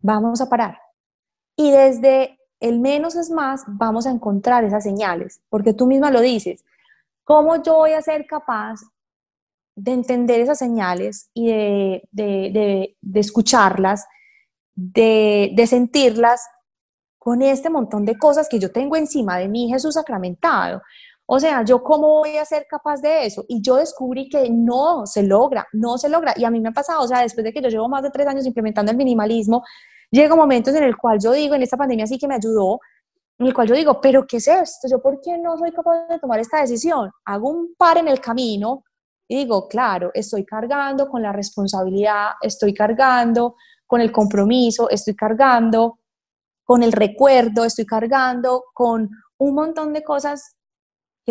[0.00, 0.78] Vamos a parar.
[1.56, 6.20] Y desde el menos es más, vamos a encontrar esas señales, porque tú misma lo
[6.20, 6.64] dices.
[7.24, 8.80] ¿Cómo yo voy a ser capaz
[9.74, 14.06] de entender esas señales y de, de, de, escucharlas,
[14.74, 16.42] de, de sentirlas
[17.18, 20.82] con este montón de cosas que yo tengo encima de mí, Jesús sacramentado.
[21.32, 23.44] O sea, ¿yo cómo voy a ser capaz de eso?
[23.46, 26.34] Y yo descubrí que no se logra, no se logra.
[26.36, 28.10] Y a mí me ha pasado, o sea, después de que yo llevo más de
[28.10, 29.62] tres años implementando el minimalismo,
[30.10, 32.80] llega momentos en el cual yo digo, en esta pandemia sí que me ayudó,
[33.38, 34.88] en el cual yo digo, pero ¿qué es esto?
[34.90, 37.12] ¿Yo por qué no soy capaz de tomar esta decisión?
[37.24, 38.82] Hago un par en el camino,
[39.28, 43.54] y digo, claro, estoy cargando con la responsabilidad, estoy cargando
[43.86, 46.00] con el compromiso, estoy cargando
[46.64, 49.08] con el recuerdo, estoy cargando con
[49.38, 50.56] un montón de cosas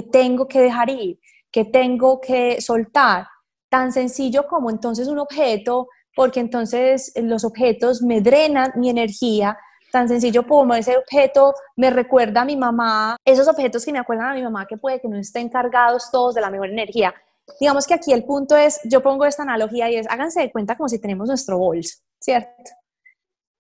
[0.04, 1.20] tengo que dejar ir,
[1.52, 3.28] que tengo que soltar.
[3.70, 9.58] Tan sencillo como entonces un objeto, porque entonces los objetos me drenan mi energía,
[9.92, 14.32] tan sencillo como ese objeto me recuerda a mi mamá, esos objetos que me acuerdan
[14.32, 17.14] a mi mamá que puede que no estén cargados todos de la mejor energía,
[17.60, 20.76] digamos que aquí el punto es, yo pongo esta analogía y es, háganse de cuenta
[20.76, 22.72] como si tenemos nuestro bolso, ¿cierto?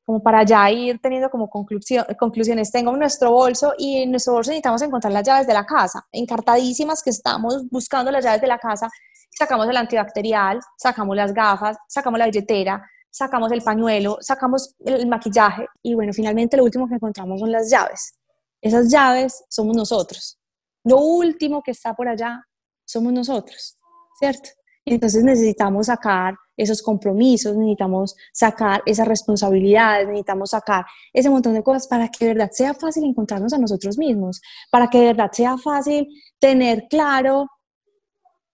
[0.09, 4.81] Como para ya ir teniendo como conclusiones, tengo nuestro bolso y en nuestro bolso necesitamos
[4.81, 8.89] encontrar las llaves de la casa, encartadísimas que estamos buscando las llaves de la casa,
[9.29, 15.67] sacamos el antibacterial, sacamos las gafas, sacamos la billetera, sacamos el pañuelo, sacamos el maquillaje
[15.83, 18.15] y bueno, finalmente lo último que encontramos son las llaves.
[18.59, 20.39] Esas llaves somos nosotros.
[20.85, 22.43] Lo último que está por allá
[22.83, 23.77] somos nosotros.
[24.19, 24.49] ¿cierto?
[24.89, 30.83] Entonces necesitamos sacar esos compromisos, necesitamos sacar esas responsabilidades, necesitamos sacar
[31.13, 34.89] ese montón de cosas para que de verdad sea fácil encontrarnos a nosotros mismos, para
[34.89, 36.07] que de verdad sea fácil
[36.39, 37.47] tener claro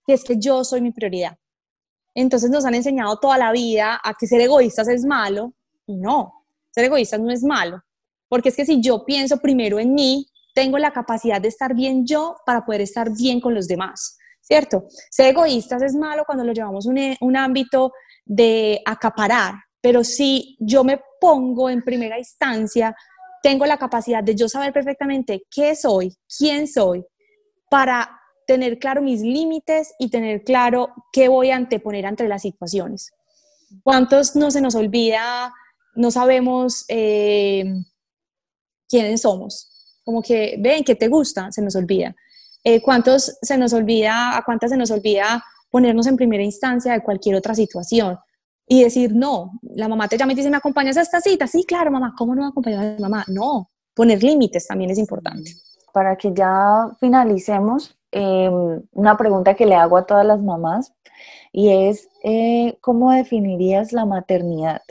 [0.05, 1.37] que es que yo soy mi prioridad.
[2.13, 5.53] Entonces nos han enseñado toda la vida a que ser egoístas es malo
[5.87, 7.81] y no, ser egoístas no es malo,
[8.27, 12.05] porque es que si yo pienso primero en mí, tengo la capacidad de estar bien
[12.05, 14.17] yo para poder estar bien con los demás.
[14.45, 14.85] ¿Cierto?
[15.09, 17.93] Ser egoístas es malo cuando lo llevamos a un, ámbito
[18.23, 22.95] de acaparar, pero si yo me pongo en primera instancia
[23.41, 27.05] tengo la capacidad de yo saber perfectamente qué soy, quién soy,
[27.69, 33.11] para tener claro mis límites y tener claro qué voy a anteponer ante las situaciones.
[33.83, 35.53] ¿Cuántos no se nos olvida,
[35.95, 37.65] no sabemos eh,
[38.87, 39.99] quiénes somos?
[40.03, 42.15] Como que ven que te gusta, se nos olvida.
[42.65, 47.01] Eh, ¿Cuántos se nos olvida, a cuántas se nos olvida ponernos en primera instancia de
[47.01, 48.19] cualquier otra situación?
[48.67, 51.47] Y decir, no, la mamá te llama y dice, ¿me acompañas a esta cita?
[51.47, 53.23] Sí, claro, mamá, ¿cómo no me acompañas a mamá?
[53.29, 55.51] No, poner límites también es importante.
[55.93, 60.93] Para que ya finalicemos, Em, una pregunta que le hago a todas las mamás
[61.51, 64.81] y es, eh, ¿cómo definirías la maternidad?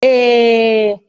[0.00, 1.00] Eh,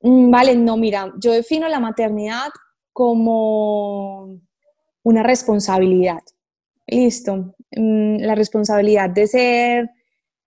[0.00, 2.48] mm, vale, no, mira, yo defino la maternidad
[2.94, 4.38] como
[5.02, 6.20] una responsabilidad.
[6.86, 7.54] Listo.
[7.74, 9.90] Mm, la responsabilidad de ser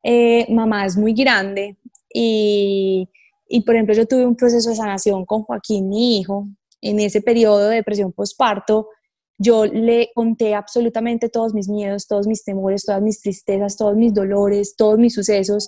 [0.04, 1.78] eh, mamá es muy grande
[2.14, 3.10] y,
[3.48, 6.48] y, por ejemplo, yo tuve un proceso de sanación con Joaquín, mi hijo,
[6.82, 8.90] en ese periodo de depresión postparto
[9.38, 14.14] yo le conté absolutamente todos mis miedos, todos mis temores, todas mis tristezas, todos mis
[14.14, 15.68] dolores, todos mis sucesos,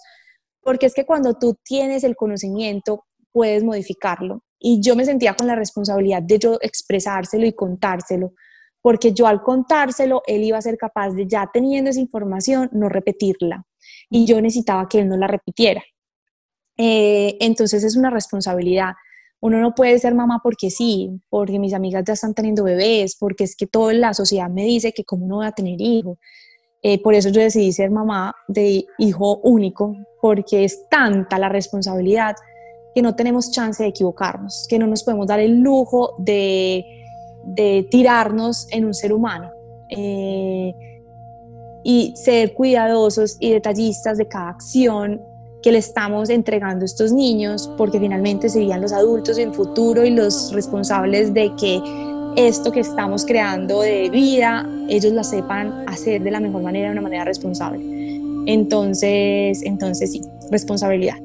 [0.62, 4.44] porque es que cuando tú tienes el conocimiento, puedes modificarlo.
[4.60, 8.34] Y yo me sentía con la responsabilidad de yo expresárselo y contárselo,
[8.82, 12.90] porque yo al contárselo, él iba a ser capaz de, ya teniendo esa información, no
[12.90, 13.66] repetirla.
[14.10, 15.84] Y yo necesitaba que él no la repitiera.
[16.78, 18.94] Eh, entonces es una responsabilidad
[19.40, 23.44] uno no puede ser mamá porque sí, porque mis amigas ya están teniendo bebés, porque
[23.44, 26.18] es que toda la sociedad me dice que cómo no voy a tener hijo.
[26.82, 32.36] Eh, por eso yo decidí ser mamá de hijo único, porque es tanta la responsabilidad
[32.96, 36.84] que no tenemos chance de equivocarnos, que no nos podemos dar el lujo de,
[37.56, 39.52] tirarnos en un ser humano.
[39.90, 40.74] Eh,
[41.84, 45.22] y ser cuidadosos y detallistas de cada acción
[45.64, 50.10] que le estamos entregando a estos niños, porque finalmente serían los adultos en futuro y
[50.10, 51.82] los responsables de que
[52.36, 56.92] esto que estamos creando de vida, ellos la sepan hacer de la mejor manera, de
[56.92, 57.82] una manera responsable.
[58.46, 60.22] Entonces, entonces sí,
[60.52, 61.16] responsabilidad.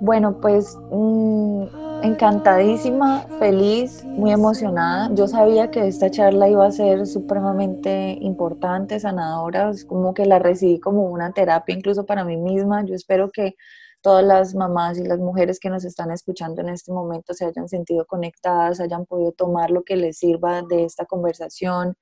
[0.00, 1.64] Bueno, pues mm,
[2.04, 5.08] encantadísima, feliz, muy emocionada.
[5.14, 10.38] Yo sabía que esta charla iba a ser supremamente importante, sanadora, es como que la
[10.38, 12.84] recibí como una terapia incluso para mí misma.
[12.84, 13.54] Yo espero que
[14.02, 17.70] todas las mamás y las mujeres que nos están escuchando en este momento se hayan
[17.70, 21.96] sentido conectadas, hayan podido tomar lo que les sirva de esta conversación,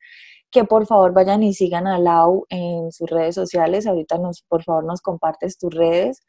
[0.50, 3.86] que por favor vayan y sigan a Lau en sus redes sociales.
[3.86, 6.22] Ahorita nos, por favor, nos compartes tus redes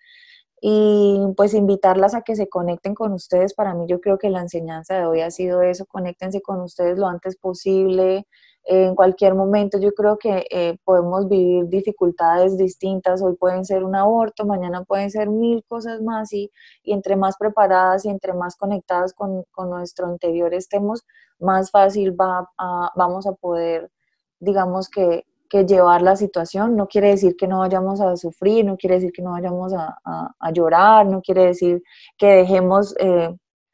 [0.65, 3.53] y pues invitarlas a que se conecten con ustedes.
[3.53, 6.97] Para mí yo creo que la enseñanza de hoy ha sido eso, conéctense con ustedes
[6.97, 8.27] lo antes posible,
[8.63, 9.77] en cualquier momento.
[9.77, 15.11] Yo creo que eh, podemos vivir dificultades distintas, hoy pueden ser un aborto, mañana pueden
[15.11, 16.49] ser mil cosas más y,
[16.81, 21.03] y entre más preparadas y entre más conectadas con, con nuestro interior estemos,
[21.39, 22.49] más fácil va
[22.95, 23.91] vamos a poder,
[24.39, 26.75] digamos que que llevar la situación.
[26.75, 30.51] No quiere decir que no vayamos a sufrir, no quiere decir que no vayamos a,
[30.51, 31.83] llorar, no quiere decir
[32.17, 33.29] que dejemos eh,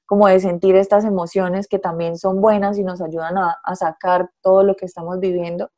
[0.05, 4.63] como de sentir estas emociones que también son buenas y nos ayudan a, sacar todo
[4.63, 5.71] lo que estamos viviendo,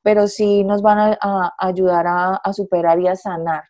[0.00, 3.64] pero sí nos van a, ayudar a, superar y a sanar.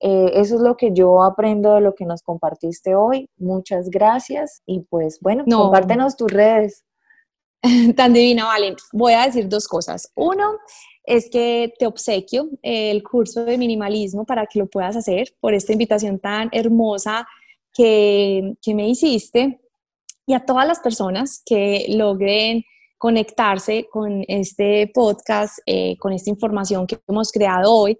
[0.00, 3.30] Eh, eso es lo que yo aprendo de lo que nos compartiste hoy.
[3.38, 6.84] Muchas gracias y pues bueno, compártenos tus redes.
[7.96, 8.76] Tan divina, vale.
[8.92, 10.10] Voy a decir dos cosas.
[10.14, 10.58] Uno,
[11.04, 15.72] es que te obsequio el curso de minimalismo para que lo puedas hacer por esta
[15.72, 17.26] invitación tan hermosa
[17.74, 19.60] que, me hiciste
[20.26, 22.64] y a todas las personas que logren
[22.98, 27.98] conectarse con este podcast, eh, con esta información que hemos creado hoy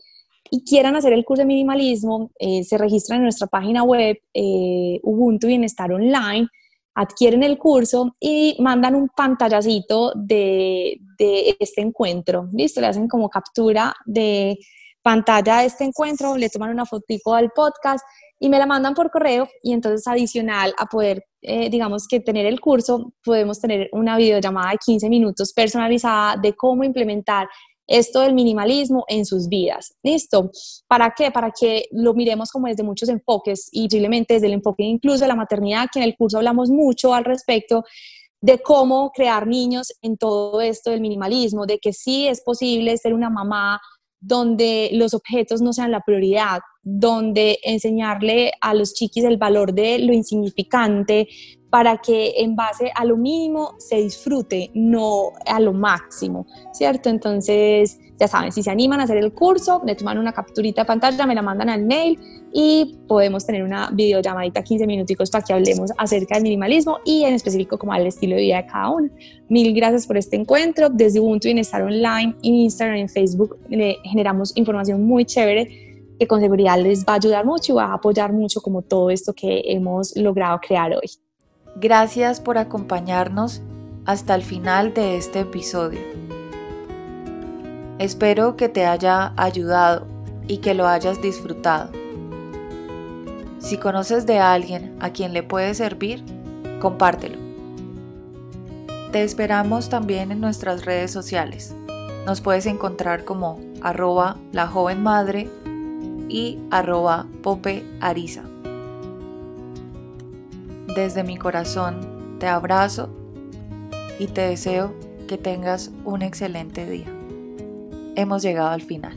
[0.49, 5.01] y quieran hacer el curso de minimalismo, eh, se registran en nuestra página web eh,
[5.03, 6.47] Ubuntu Bienestar Online
[6.95, 10.99] adquieren el curso y mandan un pantallacito de,
[11.59, 12.49] este encuentro.
[12.53, 12.81] ¿Listo?
[12.81, 14.59] Le hacen como captura de
[15.03, 18.05] pantalla de este encuentro, le toman una fotico al podcast
[18.39, 22.47] y me la mandan por correo y entonces adicional a poder, eh, digamos que tener
[22.47, 27.49] el curso, podemos tener una videollamada de 15 minutos personalizada de cómo implementar
[27.93, 29.95] esto del minimalismo en sus vidas.
[30.03, 30.51] ¿Listo?
[30.89, 31.31] ¿Para qué?
[31.31, 35.29] Para que lo miremos como desde muchos enfoques y posiblemente desde el enfoque incluso de
[35.29, 37.85] la maternidad, que en el curso hablamos mucho al respecto
[38.41, 43.15] de cómo crear niños en todo esto del minimalismo, de que sí es posible ser
[43.15, 43.81] una mamá
[44.21, 49.99] donde los objetos no sean la prioridad, donde enseñarle a los chiquis el valor de
[49.99, 51.29] lo insignificante,
[51.73, 57.09] para que en base a lo mínimo se disfrute, no a lo máximo, ¿cierto?
[57.09, 60.87] Entonces, ya saben, si se animan a hacer el curso, le toman una capturita de
[60.87, 62.19] pantalla, me la mandan al mail
[62.53, 67.33] y podemos tener una videollamadita 15 minuticos para que hablemos acerca del minimalismo y en
[67.33, 69.09] específico como al estilo de vida de cada uno.
[69.49, 70.91] Mil gracias por este encuentro.
[70.91, 73.59] Desde Ubuntu Bienestar Online, en Instagram, en Facebook,
[74.05, 77.95] generamos información muy chévere que con seguridad les va a ayudar mucho y va a
[77.95, 81.09] apoyar mucho como todo esto que hemos logrado crear hoy.
[81.75, 83.63] Gracias por acompañarnos
[84.05, 86.01] hasta el final de este episodio.
[87.99, 90.07] Espero que te haya ayudado
[90.47, 91.91] y que lo hayas disfrutado.
[93.59, 96.25] Si conoces de alguien a quien le puede servir,
[96.81, 97.39] compártelo.
[99.13, 101.75] Te esperamos también en nuestras redes sociales.
[102.27, 105.49] Nos puedes encontrar como arroba la joven madre
[106.29, 107.85] y arroba pope.
[110.95, 113.09] Desde mi corazón te abrazo
[114.19, 114.95] y te deseo
[115.29, 117.07] que tengas un excelente día
[118.17, 119.17] hemos llegado al final.